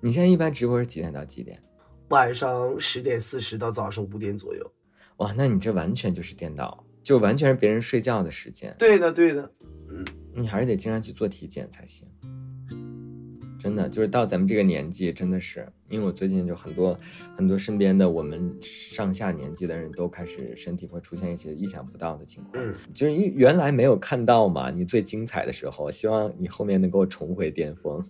[0.00, 1.62] 你现在一般直播是几点到几点？
[2.10, 4.72] 晚上十点四十到早上五点左右。
[5.16, 8.72] 哇，那你这完全就是颠倒，就完全是别人睡觉的时间。
[8.78, 9.50] 对的，对的。
[9.88, 12.06] 嗯，你还是得经常去做体检才行。
[13.66, 16.96] 真的就是到咱们这个年纪，真的是，因为我最近就很多
[17.36, 28.00] 很多身边的我们上下年纪的人都开始身体会出现一些意想不到的情况，嗯，就是因为原来没有看到嘛，你最精彩的时候，希望你后面能够重回巅峰。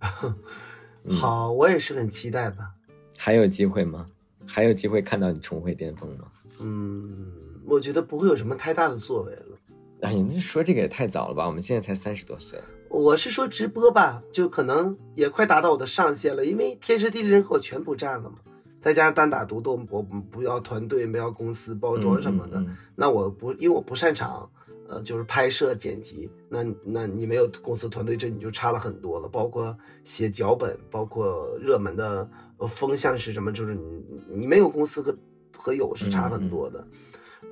[1.08, 2.72] 好，我也是很期待吧。
[3.16, 4.06] 还有机会吗？
[4.44, 6.32] 还有机会看到你重回巅峰吗？
[6.58, 7.30] 嗯，
[7.64, 9.56] 我觉得不会有什么太大的作为了。
[10.00, 11.46] 哎呀，你说这个也太早了吧？
[11.46, 12.58] 我们现在才三十多岁。
[12.90, 18.38] 我是说直播吧，就可能也快达到我的上限了，因为天时地利人和我全不占了嘛，
[18.82, 22.60] 再加上单打独斗，我不要团队，不要公司包装什么的，
[22.96, 24.50] 那我不，因为我不擅长，
[24.88, 32.28] 呃，就是拍摄剪辑，那那你没有公司团队，这你就差了很多了，包括写脚本，包括热门的
[32.68, 34.02] 风向是什么，就是你
[34.34, 35.16] 你没有公司和
[35.56, 36.84] 和有是差很多的，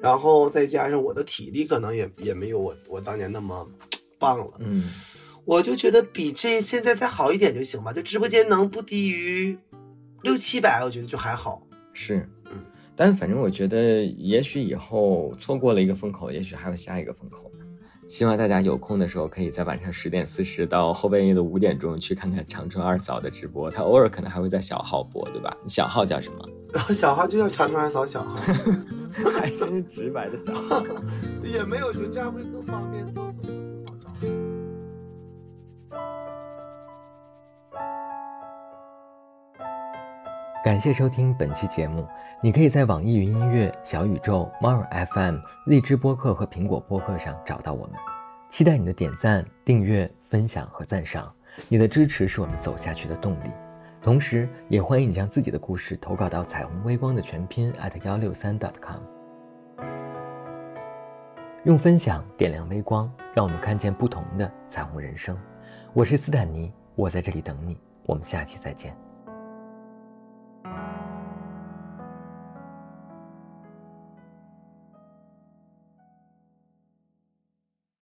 [0.00, 3.64] 然后再加上我的体力可能也也没有我我当年那么
[4.18, 4.82] 棒了，嗯。
[5.48, 9.58] 我就觉得比这现在再好一点就行吧，就直播间能不低于
[10.20, 11.62] 六七百，我觉得就还好。
[11.94, 12.52] 是，嗯，
[12.94, 17.64] 但反正我觉得，也许以后错过了一个风口，也许还有下一个风口呢。
[18.06, 25.56] 希望大家有空的时候，可以在晚上十点四十到后半夜的五点钟去看看长春二嫂的直播，她偶尔可能还会在小号播，对吧？
[25.66, 26.46] 小号叫什么？
[26.74, 28.36] 然 后小号就叫长春二嫂小号，
[29.32, 30.84] 还真是直白的小号，
[31.42, 33.02] 也没有，就这样会更方便
[40.64, 42.04] 感谢收听本期节目，
[42.42, 45.36] 你可以在网易云音乐、小宇宙、猫耳 FM、
[45.66, 47.94] 荔枝播客和苹果播客上找到我们。
[48.50, 51.32] 期待你的点赞、订阅、分享和赞赏，
[51.68, 53.50] 你的支持是我们走下去的动力。
[54.02, 59.00] 同时，也欢迎你将自己的故事投稿到彩虹微光的全拼 at 幺六三 .com。
[61.62, 65.38] 用分享点亮微光，让我们看见不同的彩虹人生。
[65.92, 67.78] 我是斯坦尼，我在这里等你。
[68.06, 69.07] 我们下期再见。